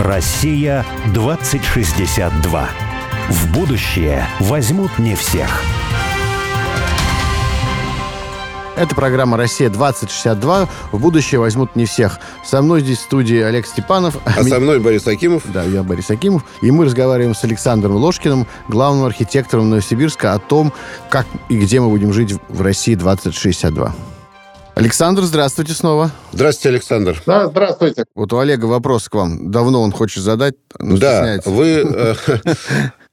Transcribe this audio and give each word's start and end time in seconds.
Россия 0.00 0.86
2062. 1.12 2.68
В 3.28 3.52
будущее 3.52 4.26
возьмут 4.38 4.96
не 4.98 5.16
всех. 5.16 5.62
Это 8.76 8.94
программа 8.94 9.36
«Россия-2062». 9.36 10.68
В 10.92 11.00
будущее 11.00 11.40
возьмут 11.40 11.74
не 11.74 11.84
всех. 11.84 12.20
Со 12.44 12.62
мной 12.62 12.80
здесь 12.82 12.98
в 12.98 13.02
студии 13.02 13.40
Олег 13.40 13.66
Степанов. 13.66 14.16
А 14.24 14.44
со 14.44 14.60
мной 14.60 14.78
Борис 14.78 15.04
Акимов. 15.08 15.42
Да, 15.46 15.64
я 15.64 15.82
Борис 15.82 16.08
Акимов. 16.10 16.44
И 16.62 16.70
мы 16.70 16.84
разговариваем 16.84 17.34
с 17.34 17.42
Александром 17.42 17.96
Ложкиным, 17.96 18.46
главным 18.68 19.04
архитектором 19.04 19.68
Новосибирска, 19.68 20.32
о 20.32 20.38
том, 20.38 20.72
как 21.10 21.26
и 21.48 21.58
где 21.58 21.80
мы 21.80 21.88
будем 21.88 22.12
жить 22.12 22.36
в 22.48 22.62
России 22.62 22.94
2062. 22.94 23.92
Александр, 24.78 25.22
здравствуйте 25.24 25.72
снова. 25.72 26.12
Здравствуйте, 26.30 26.68
Александр. 26.68 27.20
Да, 27.26 27.48
здравствуйте. 27.48 28.04
Вот 28.14 28.32
у 28.32 28.38
Олега 28.38 28.66
вопрос 28.66 29.08
к 29.08 29.14
вам. 29.16 29.50
Давно 29.50 29.82
он 29.82 29.90
хочет 29.90 30.22
задать, 30.22 30.54
но 30.78 30.96
Да, 30.96 31.40
вы, 31.46 31.66
э, 31.84 32.14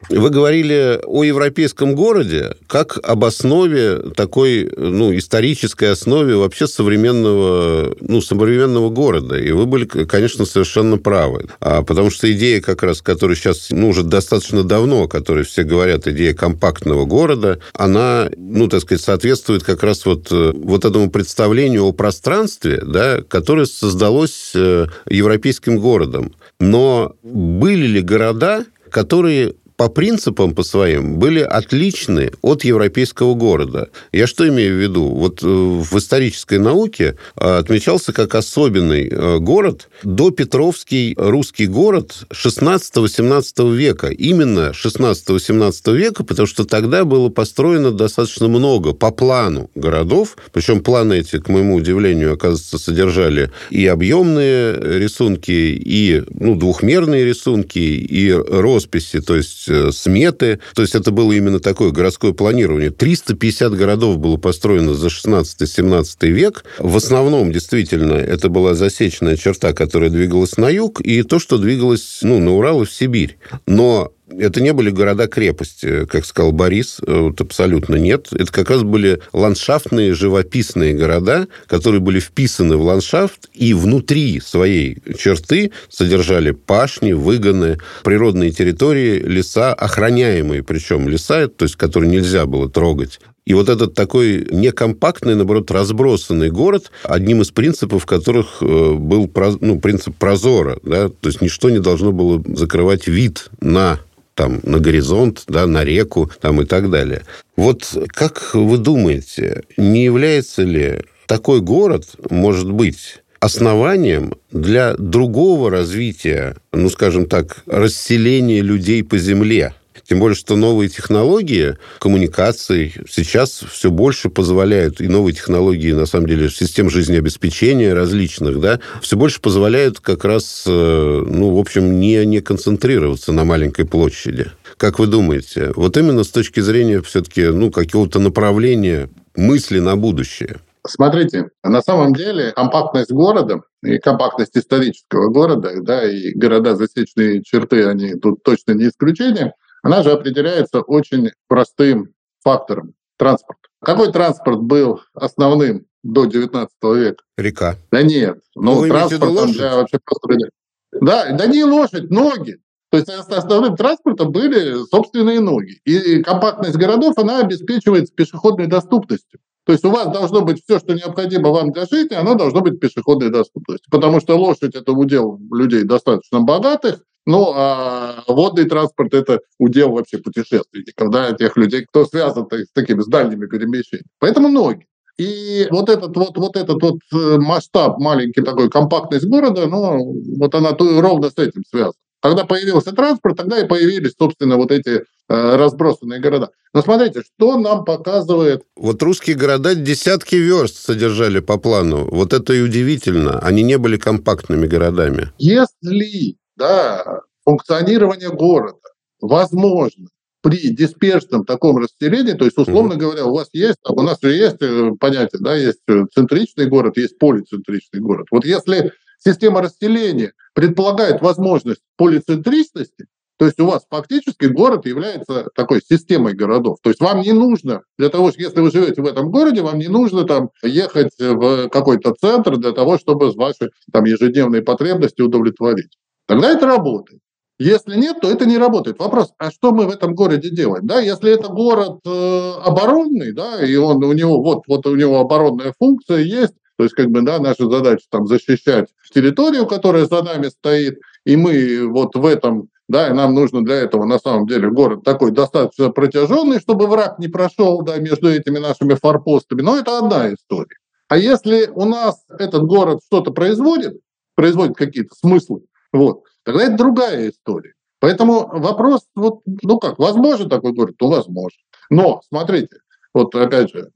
вы 0.10 0.30
говорили 0.30 1.00
о 1.04 1.24
европейском 1.24 1.96
городе 1.96 2.56
как 2.68 3.00
об 3.04 3.24
основе 3.24 3.98
такой, 4.16 4.72
ну, 4.78 5.16
исторической 5.16 5.92
основе 5.92 6.36
вообще 6.36 6.68
современного, 6.68 7.96
ну, 8.02 8.22
современного 8.22 8.90
города. 8.90 9.38
И 9.38 9.52
вы 9.52 9.66
были, 9.66 9.86
конечно, 9.86 10.46
совершенно 10.46 10.98
правы. 10.98 11.48
А, 11.60 11.82
потому 11.82 12.10
что 12.10 12.32
идея 12.32 12.62
как 12.62 12.84
раз, 12.84 13.02
которая 13.02 13.36
сейчас, 13.36 13.68
ну, 13.72 13.90
уже 13.90 14.04
достаточно 14.04 14.64
давно, 14.64 15.04
о 15.04 15.08
которой 15.08 15.44
все 15.44 15.64
говорят, 15.64 16.08
идея 16.08 16.34
компактного 16.34 17.06
города, 17.06 17.60
она, 17.74 18.30
ну, 18.38 18.68
так 18.68 18.82
сказать, 18.82 19.04
соответствует 19.04 19.64
как 19.64 19.82
раз 19.84 20.06
вот, 20.06 20.28
э, 20.32 20.52
вот 20.54 20.86
этому 20.86 21.10
представлению 21.10 21.86
о 21.86 21.94
пространстве, 21.94 22.82
да, 22.86 23.22
которое 23.22 23.66
создалось 23.66 24.52
э, 24.56 24.88
европейским 25.10 25.80
городом. 25.80 26.34
Но 26.60 27.16
были 27.24 27.88
ли 27.88 28.02
города, 28.02 28.66
которые 28.90 29.56
по 29.78 29.90
принципам 29.90 30.56
по 30.56 30.64
своим 30.64 31.20
были 31.20 31.42
отличны 31.42 32.32
от 32.42 32.64
европейского 32.64 33.34
города. 33.34 33.90
Я 34.12 34.28
что 34.28 34.48
имею 34.48 34.76
в 34.76 34.82
виду? 34.82 35.08
Вот 35.08 35.44
э, 35.44 35.46
в 35.48 35.98
исторической 35.98 36.60
науке 36.60 37.18
э, 37.36 37.58
отмечался 37.58 38.14
как 38.14 38.36
особенный 38.36 39.10
э, 39.10 39.38
город 39.40 39.90
до 40.04 40.32
Петровский 40.32 41.14
русский 41.18 41.68
город 41.68 42.26
16-18 42.32 43.76
века. 43.76 44.08
Именно 44.08 44.72
16-18 44.72 45.96
века, 45.96 46.24
потому 46.24 46.48
что 46.48 46.64
тогда 46.64 47.04
было 47.04 47.30
построено 47.30 47.92
достаточно 47.92 48.48
много 48.48 48.94
по 48.94 49.12
плану 49.12 49.70
городов. 49.76 50.38
Причем 50.54 50.82
планы 50.82 51.20
эти, 51.20 51.40
к 51.40 51.50
моему 51.50 51.76
удивлению, 51.76 52.34
оказывается, 52.34 52.78
содержали 52.78 53.52
и 53.72 53.86
объемные 53.88 55.00
рисунки, 55.00 55.52
и 55.52 56.24
ну, 56.30 56.56
двухмерные 56.56 57.26
рисунки, 57.26 57.80
и 57.80 58.32
росписи, 58.32 59.20
то 59.20 59.36
есть 59.36 59.65
Э, 59.68 59.92
сметы. 59.92 60.60
То 60.74 60.82
есть 60.82 60.96
это 60.96 61.12
было 61.12 61.32
именно 61.32 61.60
такое 61.60 61.92
городское 61.92 62.34
планирование. 62.34 62.92
350 62.92 63.74
городов 63.74 64.18
было 64.18 64.38
построено 64.38 64.94
за 64.94 65.08
16-17 65.08 66.28
век. 66.28 66.66
В 66.80 66.96
основном, 66.98 67.52
действительно, 67.52 68.14
это 68.14 68.50
была 68.50 68.74
засечная 68.74 69.38
черта, 69.38 69.74
которая 69.74 70.10
двигалась 70.10 70.58
на 70.58 70.70
юг, 70.70 71.02
и 71.02 71.24
то, 71.24 71.40
что 71.40 71.58
двигалось 71.58 72.20
ну, 72.22 72.40
на 72.40 72.56
Урал 72.56 72.84
и 72.84 72.86
в 72.86 72.92
Сибирь. 72.92 73.38
Но 73.66 74.12
это 74.28 74.62
не 74.62 74.74
были 74.74 74.90
города-крепости, 74.90 76.06
как 76.06 76.26
сказал 76.26 76.52
Борис, 76.52 77.00
вот 77.06 77.40
абсолютно 77.42 77.96
нет. 77.96 78.28
Это 78.32 78.52
как 78.52 78.70
раз 78.70 78.84
были 78.84 79.22
ландшафтные, 79.34 80.14
живописные 80.14 80.94
города, 80.94 81.48
которые 81.68 82.02
были 82.02 82.20
вписаны 82.20 82.78
в 82.78 82.82
ландшафт 82.82 83.50
и 83.54 83.74
внутри 83.74 84.40
своей 84.40 84.98
черты 85.18 85.72
содержали 85.90 86.52
пашни, 86.52 87.14
выгоны, 87.14 87.78
природные 88.04 88.52
территории, 88.52 89.20
леса, 89.20 89.74
охраняемые 89.74 90.64
причем 90.64 91.08
леса, 91.08 91.48
то 91.48 91.64
есть 91.64 91.76
которые 91.76 92.12
нельзя 92.12 92.46
было 92.46 92.70
трогать. 92.70 93.20
И 93.46 93.54
вот 93.54 93.70
этот 93.70 93.94
такой 93.94 94.48
некомпактный, 94.50 95.36
наоборот, 95.36 95.70
разбросанный 95.70 96.50
город, 96.50 96.92
одним 97.04 97.44
из 97.44 97.52
принципов 97.52 98.08
которых 98.08 98.58
э, 98.62 98.94
был 98.94 99.32
ну, 99.62 99.80
принцип 99.80 100.16
прозора, 100.16 100.80
да, 100.82 101.10
то 101.10 101.30
есть 101.30 101.42
ничто 101.42 101.70
не 101.70 101.80
должно 101.80 102.12
было 102.12 102.44
закрывать 102.56 103.08
вид 103.08 103.50
на 103.62 104.00
там, 104.36 104.60
на 104.64 104.80
горизонт, 104.80 105.44
да, 105.48 105.66
на 105.66 105.84
реку 105.84 106.30
там, 106.42 106.62
и 106.62 106.66
так 106.66 106.92
далее. 106.92 107.24
Вот 107.56 107.98
как 108.08 108.54
вы 108.54 108.78
думаете, 108.78 109.64
не 109.78 110.04
является 110.04 110.64
ли 110.64 111.02
такой 111.26 111.62
город, 111.62 112.06
может 112.30 112.72
быть, 112.72 113.24
основанием 113.40 114.34
для 114.52 114.96
другого 114.96 115.72
развития, 115.72 116.56
ну, 116.72 116.90
скажем 116.90 117.26
так, 117.28 117.64
расселения 117.66 118.62
людей 118.62 119.04
по 119.04 119.18
земле? 119.18 119.74
Тем 120.04 120.20
более, 120.20 120.36
что 120.36 120.56
новые 120.56 120.90
технологии 120.90 121.78
коммуникаций 122.00 122.94
сейчас 123.10 123.64
все 123.72 123.90
больше 123.90 124.30
позволяют, 124.30 125.02
и 125.02 125.08
новые 125.08 125.34
технологии, 125.34 125.94
на 125.94 126.06
самом 126.06 126.28
деле, 126.28 126.50
систем 126.50 126.90
жизнеобеспечения 126.90 127.94
различных, 127.94 128.60
да, 128.60 128.80
все 129.02 129.18
больше 129.18 129.42
позволяют 129.42 130.00
как 130.00 130.26
раз, 130.26 130.64
э, 130.68 131.24
ну, 131.26 131.56
в 131.56 131.60
общем, 131.60 132.00
не, 132.00 132.26
не 132.26 132.42
концентрироваться 132.42 133.32
на 133.32 133.46
маленькой 133.46 133.86
площади. 133.86 134.52
Как 134.78 135.00
вы 135.00 135.08
думаете, 135.08 135.72
вот 135.76 135.96
именно 135.98 136.24
с 136.24 136.30
точки 136.30 136.60
зрения 136.60 137.02
все-таки, 137.02 137.46
ну, 137.46 137.72
какого-то 137.72 138.20
направления 138.20 139.10
мысли 139.36 139.80
на 139.80 139.96
будущее? 139.96 140.58
Смотрите, 140.88 141.50
на 141.64 141.82
самом 141.82 142.14
деле 142.14 142.52
компактность 142.52 143.12
города 143.12 143.62
и 143.82 143.98
компактность 143.98 144.56
исторического 144.56 145.30
города, 145.30 145.72
да, 145.82 146.08
и 146.08 146.32
города 146.36 146.76
засечные 146.76 147.42
черты, 147.42 147.86
они 147.86 148.14
тут 148.16 148.44
точно 148.44 148.74
не 148.74 148.90
исключение– 148.90 149.54
она 149.86 150.02
же 150.02 150.12
определяется 150.12 150.82
очень 150.82 151.30
простым 151.48 152.16
фактором– 152.44 152.96
транспорт. 153.18 153.60
Какой 153.84 154.12
транспорт 154.12 154.62
был 154.62 155.02
основным 155.14 155.86
до 156.02 156.26
19 156.26 156.72
века? 156.96 157.24
Река. 157.38 157.76
Да 157.92 158.02
нет. 158.02 158.40
Ну, 158.56 158.82
ну 158.82 158.88
транспорт 158.88 159.52
для 159.52 159.76
вообще 159.76 160.00
просто... 160.04 160.50
Да, 160.92 161.32
да 161.34 161.46
не 161.46 161.64
лошадь, 161.64 162.10
ноги. 162.10 162.58
То 162.90 162.98
есть 162.98 163.10
основным 163.10 163.76
транспортом 163.76 164.32
были 164.32 164.84
собственные 164.90 165.40
ноги. 165.40 165.80
И 165.86 166.24
компактность 166.24 166.78
городов, 166.78 167.20
она 167.20 167.42
обеспечивается 167.42 168.12
пешеходной 168.12 168.66
доступностью. 168.66 169.40
То 169.66 169.74
есть 169.74 169.86
у 169.86 169.92
вас 169.92 170.12
должно 170.12 170.42
быть 170.42 170.64
все, 170.64 170.80
что 170.80 170.96
необходимо 170.96 171.50
вам 171.50 171.72
для 171.72 171.86
жизни, 171.86 172.16
оно 172.16 172.34
должно 172.34 172.62
быть 172.62 172.80
пешеходной 172.80 173.30
доступностью. 173.30 173.92
Потому 173.92 174.20
что 174.20 174.36
лошадь– 174.36 174.74
это 174.76 174.94
удел 174.94 175.40
людей 175.52 175.84
достаточно 175.84 176.40
богатых, 176.42 177.04
ну, 177.26 177.52
а 177.56 178.24
водный 178.28 178.66
транспорт– 178.66 179.14
это 179.16 179.40
удел 179.60 179.92
вообще 179.92 180.18
путешественников, 180.18 181.10
да, 181.10 181.34
тех 181.34 181.58
людей, 181.58 181.86
кто 181.86 182.06
связан 182.06 182.48
с 182.52 182.72
такими 182.74 183.02
с 183.02 183.08
дальними 183.08 183.48
перемещениями. 183.48 184.08
Поэтому 184.20 184.50
ноги. 184.50 184.86
И 185.18 185.68
вот 185.72 185.90
этот 185.90 186.16
вот, 186.18 186.38
вот 186.38 186.58
этот 186.58 186.82
вот 186.82 187.00
э, 187.14 187.38
масштаб, 187.38 188.00
маленький 188.00 188.42
такой, 188.42 188.70
компактность 188.70 189.26
города, 189.26 189.66
ну, 189.66 190.14
вот 190.38 190.54
она 190.56 190.76
ровно 190.78 191.30
с 191.30 191.38
этим 191.38 191.64
связана. 191.70 191.94
Когда 192.22 192.44
появился 192.44 192.92
транспорт, 192.92 193.38
тогда 193.38 193.60
и 193.60 193.68
появились, 193.68 194.14
собственно, 194.20 194.58
вот 194.58 194.72
эти 194.72 194.90
э, 195.00 195.04
разбросанные 195.30 196.20
города. 196.20 196.50
Но 196.74 196.82
смотрите, 196.82 197.22
что 197.22 197.58
нам 197.58 197.86
показывает... 197.86 198.64
Вот 198.76 199.02
русские 199.04 199.36
города 199.36 199.76
десятки 199.76 200.36
верст 200.36 200.76
содержали 200.76 201.40
по 201.40 201.58
плану. 201.58 202.08
Вот 202.12 202.34
это 202.34 202.54
и 202.54 202.62
удивительно. 202.62 203.40
Они 203.40 203.64
не 203.64 203.78
были 203.78 203.98
компактными 203.98 204.66
городами. 204.66 205.30
Если 205.38 206.36
да, 206.56 207.22
функционирование 207.44 208.30
города 208.30 208.80
возможно 209.22 210.08
при 210.42 210.70
дисперсном 210.76 211.44
таком 211.44 211.78
расселении, 211.78 212.34
то 212.34 212.46
есть, 212.46 212.58
условно 212.58 212.94
mm-hmm. 212.94 212.98
говоря, 212.98 213.26
у 213.26 213.34
вас 213.34 213.50
есть, 213.54 213.80
у 213.88 214.02
нас 214.04 214.20
же 214.22 214.32
есть 214.32 214.62
э, 214.62 214.92
понятие, 215.00 215.42
да, 215.42 215.56
есть 215.56 215.80
э, 215.88 216.04
центричный 216.14 216.68
город, 216.68 216.98
есть 216.98 217.18
полицентричный 217.18 218.00
город. 218.00 218.28
Вот 218.30 218.46
если 218.46 218.92
система 219.18 219.64
расселения 219.64 220.34
предполагает 220.54 221.22
возможность 221.24 221.82
полицентричности, 221.98 223.08
то 223.38 223.46
есть 223.46 223.60
у 223.60 223.66
вас 223.66 223.86
фактически 223.90 224.46
город 224.46 224.86
является 224.86 225.48
такой 225.56 225.82
системой 225.82 226.34
городов. 226.36 226.78
То 226.82 226.90
есть 226.90 227.02
вам 227.02 227.22
не 227.22 227.34
нужно, 227.34 227.82
для 227.98 228.10
того, 228.10 228.32
если 228.38 228.62
вы 228.62 228.72
живете 228.72 229.02
в 229.02 229.06
этом 229.08 229.32
городе, 229.32 229.62
вам 229.62 229.80
не 229.80 229.88
нужно 229.88 230.26
там 230.26 230.52
ехать 230.64 231.12
в 231.20 231.70
какой-то 231.70 232.14
центр 232.14 232.58
для 232.58 232.72
того, 232.72 232.98
чтобы 232.98 233.32
ваши 233.32 233.72
там 233.92 234.06
ежедневные 234.06 234.62
потребности 234.62 235.22
удовлетворить. 235.22 235.98
Тогда 236.28 236.52
это 236.52 236.66
работает. 236.66 237.22
Если 237.58 237.96
нет, 237.96 238.18
то 238.22 238.30
это 238.30 238.46
не 238.46 238.58
работает. 238.58 239.00
Вопрос, 239.00 239.32
а 239.38 239.50
что 239.50 239.72
мы 239.72 239.86
в 239.86 239.90
этом 239.90 240.14
городе 240.14 240.50
делаем? 240.50 240.86
Да, 240.86 241.00
если 241.00 241.32
это 241.32 241.48
город 241.48 242.00
э, 242.06 242.52
оборонный, 242.66 243.32
да, 243.32 243.64
и 243.64 243.76
он 243.78 244.04
у 244.04 244.12
него 244.12 244.42
вот 244.42 244.64
вот 244.68 244.86
у 244.88 244.96
него 244.96 245.20
оборонная 245.20 245.74
функция 245.80 246.18
есть, 246.18 246.54
то 246.78 246.84
есть 246.84 246.96
как 246.96 247.08
бы 247.12 247.22
да, 247.22 247.40
наша 247.40 247.70
задача 247.70 248.06
там 248.10 248.28
защищать 248.28 248.90
территорию, 249.14 249.68
которая 249.68 250.06
за 250.06 250.22
нами 250.22 250.48
стоит, 250.48 251.00
и 251.26 251.38
мы 251.38 251.88
вот 251.88 252.16
в 252.16 252.26
этом 252.26 252.68
да, 252.90 253.10
и 253.10 253.14
нам 253.14 253.34
нужно 253.34 253.64
для 253.64 253.76
этого 253.76 254.06
на 254.06 254.20
самом 254.20 254.48
деле 254.48 254.70
город 254.70 255.04
такой 255.04 255.32
достаточно 255.32 255.90
протяженный, 255.90 256.60
чтобы 256.60 256.88
враг 256.88 257.20
не 257.20 257.30
прошел 257.30 257.82
да, 257.82 257.98
между 257.98 258.30
этими 258.30 258.60
нашими 258.60 258.94
форпостами. 258.94 259.62
Но 259.62 259.78
это 259.78 259.98
одна 259.98 260.32
история. 260.34 260.78
А 261.08 261.18
если 261.18 261.68
у 261.74 261.86
нас 261.86 262.24
этот 262.30 262.64
город 262.64 263.00
что-то 263.06 263.32
производит, 263.32 264.00
производит 264.36 264.76
какие-то 264.76 265.16
смыслы, 265.16 265.62
Вот. 265.96 266.24
Тогда 266.44 266.66
это 266.66 266.76
другая 266.76 267.30
история. 267.30 267.74
Поэтому 268.00 268.48
вопрос, 268.48 269.08
вот, 269.16 269.42
ну 269.46 269.80
как, 269.80 269.98
возможен 269.98 270.50
такой 270.50 270.74
город? 270.74 270.96
Ну, 271.00 271.08
возможно. 271.08 271.58
Но, 271.90 272.22
смотрите, 272.28 272.78
вот 273.14 273.34
опять 273.34 273.72
же, 273.72 273.92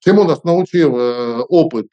чему 0.00 0.24
нас 0.24 0.42
научил 0.42 0.98
э, 0.98 1.42
опыт 1.48 1.86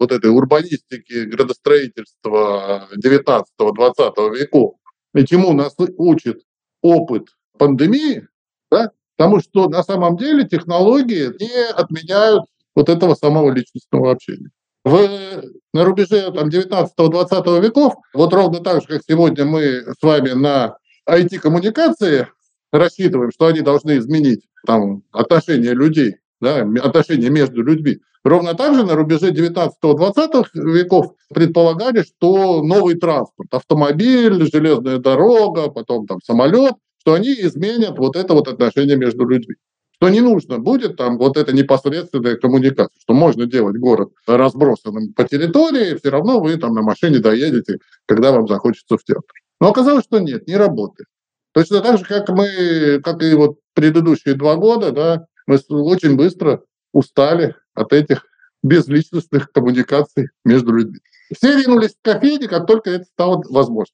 вот 0.00 0.10
этой 0.10 0.30
урбанистики, 0.30 1.24
градостроительства 1.24 2.88
19-20 2.96 4.36
веков, 4.36 4.74
и 5.14 5.24
чему 5.24 5.52
нас 5.52 5.76
учит 5.96 6.42
опыт 6.82 7.28
пандемии, 7.56 8.26
да, 8.72 8.90
потому 9.16 9.40
что 9.40 9.68
на 9.68 9.84
самом 9.84 10.16
деле 10.16 10.46
технологии 10.46 11.30
не 11.40 11.70
отменяют 11.70 12.42
вот 12.74 12.88
этого 12.88 13.14
самого 13.14 13.52
личностного 13.52 14.10
общения. 14.10 14.50
В, 14.86 15.42
на 15.72 15.84
рубеже 15.84 16.30
там, 16.30 16.48
19-20 16.48 17.60
веков, 17.60 17.94
вот 18.14 18.32
ровно 18.32 18.60
так 18.60 18.82
же, 18.82 18.86
как 18.86 19.02
сегодня 19.04 19.44
мы 19.44 19.82
с 19.82 20.00
вами 20.00 20.30
на 20.30 20.76
IT-коммуникации 21.08 22.28
рассчитываем, 22.70 23.32
что 23.32 23.46
они 23.46 23.62
должны 23.62 23.98
изменить 23.98 24.46
там, 24.64 25.02
отношения 25.10 25.72
людей, 25.72 26.18
да, 26.40 26.64
отношения 26.84 27.30
между 27.30 27.64
людьми. 27.64 27.98
Ровно 28.22 28.54
так 28.54 28.76
же 28.76 28.86
на 28.86 28.94
рубеже 28.94 29.32
19-20 29.32 30.44
веков 30.54 31.14
предполагали, 31.34 32.04
что 32.04 32.62
новый 32.62 32.94
транспорт, 32.94 33.52
автомобиль, 33.54 34.48
железная 34.48 34.98
дорога, 34.98 35.68
потом 35.68 36.06
там 36.06 36.20
самолет, 36.22 36.74
что 37.00 37.14
они 37.14 37.32
изменят 37.32 37.98
вот 37.98 38.14
это 38.14 38.34
вот 38.34 38.46
отношение 38.46 38.96
между 38.96 39.26
людьми. 39.26 39.56
Что 39.98 40.10
не 40.10 40.20
нужно 40.20 40.58
будет 40.58 40.96
там 40.96 41.16
вот 41.16 41.38
эта 41.38 41.54
непосредственная 41.54 42.36
коммуникация, 42.36 43.00
что 43.00 43.14
можно 43.14 43.46
делать 43.46 43.78
город 43.78 44.10
разбросанным 44.26 45.14
по 45.14 45.24
территории, 45.24 45.96
все 45.96 46.10
равно 46.10 46.38
вы 46.40 46.56
там 46.58 46.74
на 46.74 46.82
машине 46.82 47.18
доедете, 47.18 47.78
когда 48.04 48.30
вам 48.32 48.46
захочется 48.46 48.98
в 48.98 49.04
театр. 49.04 49.32
Но 49.58 49.70
оказалось, 49.70 50.04
что 50.04 50.18
нет, 50.18 50.46
не 50.46 50.56
работает. 50.56 51.08
Точно 51.52 51.80
так 51.80 51.98
же, 51.98 52.04
как 52.04 52.28
мы, 52.28 53.00
как 53.02 53.22
и 53.22 53.32
вот 53.34 53.56
предыдущие 53.72 54.34
два 54.34 54.56
года, 54.56 54.92
да, 54.92 55.26
мы 55.46 55.58
очень 55.70 56.16
быстро 56.16 56.62
устали 56.92 57.54
от 57.72 57.94
этих 57.94 58.26
безличностных 58.62 59.50
коммуникаций 59.50 60.28
между 60.44 60.72
людьми. 60.72 60.98
Все 61.34 61.58
ринулись 61.58 61.92
в 61.92 62.04
кофейни, 62.04 62.46
как 62.46 62.66
только 62.66 62.90
это 62.90 63.04
стало 63.04 63.42
возможно. 63.48 63.92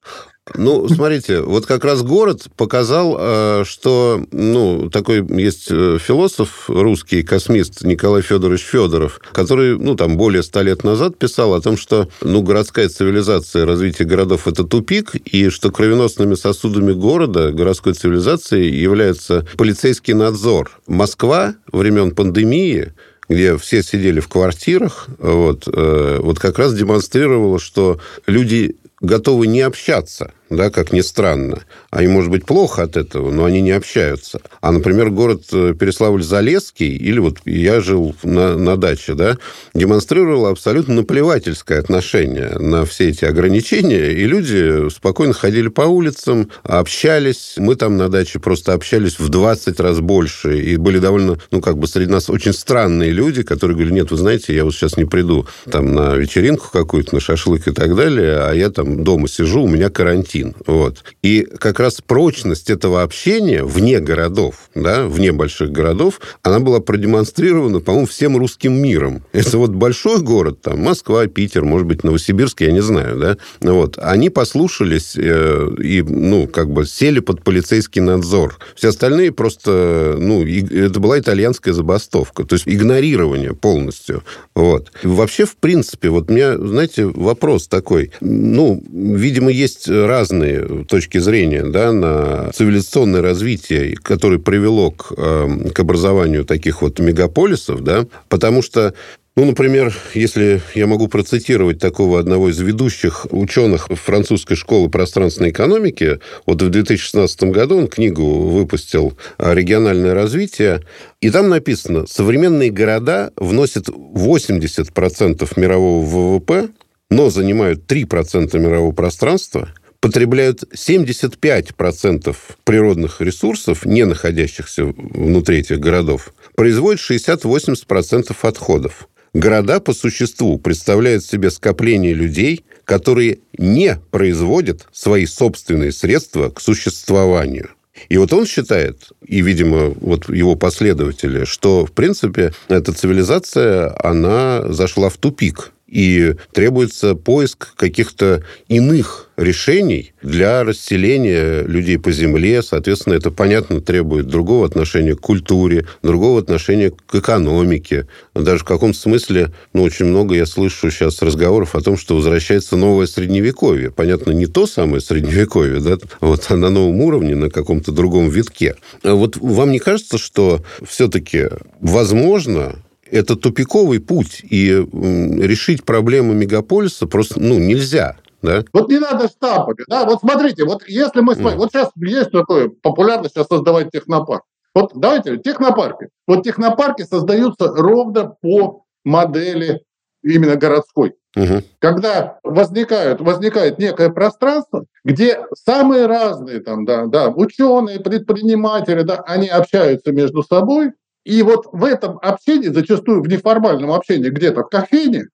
Ну, 0.55 0.89
смотрите, 0.89 1.39
вот 1.39 1.65
как 1.65 1.85
раз 1.85 2.03
город 2.03 2.47
показал, 2.57 3.15
э, 3.17 3.63
что, 3.65 4.21
ну, 4.31 4.89
такой 4.89 5.25
есть 5.41 5.67
э, 5.71 5.97
философ 5.99 6.69
русский, 6.69 7.23
космист 7.23 7.83
Николай 7.83 8.21
Федорович 8.21 8.61
Федоров, 8.61 9.21
который, 9.31 9.79
ну, 9.79 9.95
там, 9.95 10.17
более 10.17 10.43
ста 10.43 10.61
лет 10.61 10.83
назад 10.83 11.17
писал 11.17 11.53
о 11.53 11.61
том, 11.61 11.77
что, 11.77 12.09
ну, 12.21 12.41
городская 12.41 12.89
цивилизация, 12.89 13.65
развитие 13.65 14.05
городов– 14.05 14.45
это 14.47 14.65
тупик, 14.65 15.15
и 15.15 15.47
что 15.47 15.71
кровеносными 15.71 16.35
сосудами 16.35 16.91
города, 16.91 17.53
городской 17.53 17.93
цивилизации 17.93 18.69
является 18.69 19.47
полицейский 19.57 20.13
надзор. 20.13 20.71
Москва 20.87 21.55
времен 21.71 22.13
пандемии 22.13 22.91
где 23.29 23.57
все 23.57 23.83
сидели 23.83 24.19
в 24.19 24.27
квартирах, 24.27 25.07
вот, 25.19 25.67
э, 25.67 26.19
вот 26.21 26.39
как 26.39 26.59
раз 26.59 26.73
демонстрировала, 26.73 27.59
что 27.59 27.99
люди 28.27 28.75
готовы 29.01 29.47
не 29.47 29.61
общаться– 29.61 30.33
да, 30.55 30.69
как 30.69 30.91
ни 30.91 31.01
странно. 31.01 31.63
Они, 31.91 32.07
может 32.07 32.31
быть, 32.31 32.45
плохо 32.45 32.83
от 32.83 32.97
этого, 32.97 33.31
но 33.31 33.45
они 33.45 33.61
не 33.61 33.71
общаются. 33.71 34.39
А, 34.61 34.71
например, 34.71 35.09
город 35.09 35.43
э, 35.51 35.73
Переславль-Залесский, 35.77 36.87
или 36.87 37.19
вот 37.19 37.39
я 37.45 37.81
жил 37.81 38.15
на, 38.23 38.57
на 38.57 38.77
даче, 38.77 39.13
да, 39.13 39.37
демонстрировал 39.73 40.47
абсолютно 40.47 40.95
наплевательское 40.95 41.79
отношение 41.79 42.57
на 42.59 42.85
все 42.85 43.09
эти 43.09 43.25
ограничения, 43.25 44.11
и 44.11 44.25
люди 44.25 44.89
спокойно 44.89 45.33
ходили 45.33 45.67
по 45.67 45.83
улицам, 45.83 46.49
общались. 46.63 47.55
Мы 47.57 47.75
там 47.75 47.97
на 47.97 48.09
даче 48.09 48.39
просто 48.39 48.73
общались 48.73 49.19
в 49.19 49.29
20 49.29 49.79
раз 49.79 49.99
больше, 49.99 50.59
и 50.59 50.77
были 50.77 50.99
довольно, 50.99 51.37
ну, 51.51 51.61
как 51.61 51.77
бы 51.77 51.87
среди 51.87 52.11
нас 52.11 52.29
очень 52.29 52.53
странные 52.53 53.11
люди, 53.11 53.43
которые 53.43 53.75
говорили, 53.75 53.95
нет, 53.95 54.11
вы 54.11 54.17
знаете, 54.17 54.55
я 54.55 54.65
вот 54.65 54.73
сейчас 54.73 54.97
не 54.97 55.05
приду 55.05 55.47
там 55.69 55.93
на 55.93 56.15
вечеринку 56.15 56.69
какую-то, 56.71 57.15
на 57.15 57.21
шашлык 57.21 57.67
и 57.67 57.71
так 57.71 57.95
далее, 57.95 58.39
а 58.39 58.53
я 58.53 58.69
там 58.69 59.03
дома 59.03 59.27
сижу, 59.27 59.63
у 59.63 59.67
меня 59.67 59.89
карантин 59.89 60.42
один. 60.43 60.55
Вот. 60.67 61.03
И 61.21 61.47
как 61.59 61.79
раз 61.79 62.01
прочность 62.05 62.69
этого 62.69 63.01
общения 63.01 63.63
вне 63.63 63.99
городов, 63.99 64.69
да, 64.75 65.07
вне 65.07 65.31
больших 65.31 65.71
городов, 65.71 66.19
она 66.41 66.59
была 66.59 66.79
продемонстрирована, 66.79 67.79
по-моему, 67.79 68.07
всем 68.07 68.37
русским 68.37 68.73
миром. 68.73 69.23
Это 69.31 69.57
вот 69.57 69.71
большой 69.71 70.21
город, 70.21 70.61
там, 70.61 70.81
Москва, 70.81 71.25
Питер, 71.27 71.63
может 71.63 71.87
быть, 71.87 72.03
Новосибирск, 72.03 72.61
я 72.61 72.71
не 72.71 72.81
знаю, 72.81 73.19
да, 73.19 73.37
вот. 73.61 73.97
Они 73.97 74.29
послушались 74.29 75.15
э, 75.15 75.67
и, 75.81 76.01
ну, 76.01 76.47
как 76.47 76.69
бы 76.69 76.85
сели 76.85 77.19
под 77.19 77.43
полицейский 77.43 78.01
надзор. 78.01 78.57
Все 78.75 78.89
остальные 78.89 79.31
просто, 79.31 80.15
ну, 80.19 80.45
и, 80.45 80.63
это 80.63 80.99
была 80.99 81.19
итальянская 81.19 81.73
забастовка, 81.73 82.43
то 82.43 82.53
есть 82.55 82.67
игнорирование 82.67 83.53
полностью. 83.53 84.23
Вот. 84.55 84.91
Вообще, 85.03 85.45
в 85.45 85.55
принципе, 85.57 86.09
вот 86.09 86.29
у 86.29 86.33
меня, 86.33 86.57
знаете, 86.57 87.05
вопрос 87.05 87.67
такой. 87.67 88.11
Ну, 88.19 88.83
видимо, 88.91 89.51
есть 89.51 89.87
разные 89.87 90.32
разные 90.33 90.85
точки 90.85 91.17
зрения 91.19 91.63
да, 91.63 91.91
на 91.91 92.51
цивилизационное 92.51 93.21
развитие, 93.21 93.95
которое 93.95 94.39
привело 94.39 94.91
к, 94.91 95.13
э, 95.15 95.69
к 95.73 95.79
образованию 95.79 96.45
таких 96.45 96.81
вот 96.81 96.99
мегаполисов, 96.99 97.83
да, 97.83 98.05
потому 98.29 98.61
что 98.61 98.93
ну, 99.35 99.45
например, 99.45 99.91
если 100.13 100.61
я 100.75 100.85
могу 100.85 101.07
процитировать 101.07 101.79
такого 101.79 102.19
одного 102.19 102.51
из 102.51 102.59
ведущих 102.59 103.25
ученых 103.31 103.87
французской 103.87 104.53
школы 104.53 104.91
пространственной 104.91 105.49
экономики, 105.49 106.19
вот 106.45 106.61
в 106.61 106.69
2016 106.69 107.45
году 107.45 107.79
он 107.79 107.87
книгу 107.87 108.23
выпустил 108.23 109.17
«Региональное 109.39 110.13
развитие», 110.13 110.83
и 111.19 111.31
там 111.31 111.49
написано, 111.49 112.05
современные 112.05 112.69
города 112.69 113.31
вносят 113.35 113.89
80% 113.89 115.51
мирового 115.55 116.05
ВВП, 116.05 116.69
но 117.09 117.31
занимают 117.31 117.91
3% 117.91 118.59
мирового 118.59 118.91
пространства– 118.91 119.69
потребляют 120.03 120.65
75% 120.75 122.35
природных 122.65 123.21
ресурсов, 123.21 123.85
не 123.85 124.03
находящихся 124.03 124.83
внутри 124.83 125.59
этих 125.59 125.79
городов, 125.79 126.33
производят 126.55 126.99
60-80% 126.99 128.35
отходов. 128.41 129.07
Города 129.33 129.79
по 129.79 129.93
существу 129.93 130.59
представляют 130.59 131.23
себе 131.23 131.49
скопление 131.49 132.13
людей, 132.13 132.65
которые 132.83 133.39
не 133.57 133.97
производят 134.11 134.89
свои 134.91 135.25
собственные 135.25 135.93
средства 135.93 136.49
к 136.49 136.59
существованию. 136.59 137.69
И 138.09 138.17
вот 138.17 138.33
он 138.33 138.45
считает, 138.45 139.13
и, 139.25 139.39
видимо, 139.39 139.93
вот 140.01 140.27
его 140.27 140.55
последователи, 140.55 141.45
что, 141.45 141.85
в 141.85 141.93
принципе, 141.93 142.51
эта 142.67 142.91
цивилизация, 142.91 143.95
она 144.03 144.65
зашла 144.67 145.07
в 145.07 145.15
тупик 145.15 145.71
и 145.93 146.35
требуется 146.51 147.13
поиск 147.13 147.75
каких-то 147.75 148.43
иных 148.67 149.29
решений 149.37 150.13
для 150.23 150.63
расселения 150.63 151.61
людей 151.61 151.99
по 151.99 152.11
земле. 152.11 152.63
Соответственно, 152.63 153.13
это, 153.13 153.29
понятно, 153.29 153.79
требует 153.79 154.27
другого 154.27 154.65
отношения 154.65 155.15
к 155.15 155.19
культуре, 155.19 155.85
другого 156.01 156.39
отношения 156.39 156.91
к 156.91 157.15
экономике. 157.15 158.07
Даже 158.33 158.59
в 158.59 158.65
каком-то 158.65 158.97
смысле, 158.97 159.53
ну, 159.73 159.83
очень 159.83 160.05
много 160.05 160.33
я 160.33 160.47
слышу 160.47 160.89
сейчас 160.89 161.21
разговоров 161.21 161.75
о 161.75 161.81
том, 161.81 161.95
что 161.95 162.15
возвращается 162.15 162.75
новое 162.75 163.05
средневековье. 163.05 163.91
Понятно, 163.91 164.31
не 164.31 164.47
то 164.47 164.65
самое 164.65 164.99
средневековье, 164.99 165.79
да, 165.79 165.97
вот, 166.21 166.47
а 166.49 166.57
на 166.57 166.71
новом 166.71 167.01
уровне, 167.01 167.35
на 167.35 167.51
каком-то 167.51 167.91
другом 167.91 168.29
витке. 168.29 168.75
А 169.03 169.13
вот 169.13 169.37
вам 169.37 169.71
не 169.71 169.79
кажется, 169.79 170.17
что 170.17 170.63
все-таки 170.87 171.49
возможно 171.79 172.77
это 173.13 173.35
тупиковый 173.35 173.99
путь, 173.99 174.41
и 174.43 174.69
решить 174.71 175.83
проблему 175.85 176.33
мегаполиса 176.33 177.07
просто 177.07 177.39
ну, 177.39 177.59
нельзя. 177.59 178.17
Да? 178.41 178.63
Вот 178.73 178.89
не 178.89 178.99
надо 178.99 179.27
штампами. 179.27 179.85
Да? 179.87 180.05
Вот 180.05 180.19
смотрите, 180.19 180.65
вот 180.65 180.83
если 180.87 181.21
мы 181.21 181.35
с 181.35 181.39
вами... 181.39 181.55
Mm. 181.55 181.57
Вот 181.59 181.71
сейчас 181.71 181.91
есть 181.95 182.31
такое 182.31 182.69
популярно 182.81 183.29
сейчас 183.29 183.47
создавать 183.47 183.89
технопарк. 183.91 184.43
Вот 184.75 184.91
давайте, 184.95 185.37
технопарки. 185.37 186.09
Вот 186.27 186.43
технопарки 186.43 187.03
создаются 187.03 187.67
ровно 187.67 188.35
по 188.41 188.83
модели 189.05 189.81
именно 190.23 190.55
городской. 190.55 191.13
Угу. 191.35 191.63
Когда 191.79 192.39
возникают, 192.43 193.19
возникает 193.21 193.79
некое 193.79 194.09
пространство, 194.09 194.85
где 195.03 195.39
самые 195.65 196.05
разные 196.05 196.59
там, 196.59 196.85
да, 196.85 197.07
да, 197.07 197.29
ученые, 197.29 197.99
предприниматели, 197.99 199.01
да, 199.01 199.23
они 199.25 199.47
общаются 199.47 200.11
между 200.11 200.43
собой, 200.43 200.91
и 201.25 201.41
вот 201.41 201.67
в 201.71 201.83
этом 201.83 202.19
общении, 202.21 202.67
зачастую 202.67 203.21
в 203.21 203.27
неформальном 203.27 203.91
общении, 203.91 204.29
где-то 204.29 204.63
в 204.63 204.69
кофейне, 204.69 205.27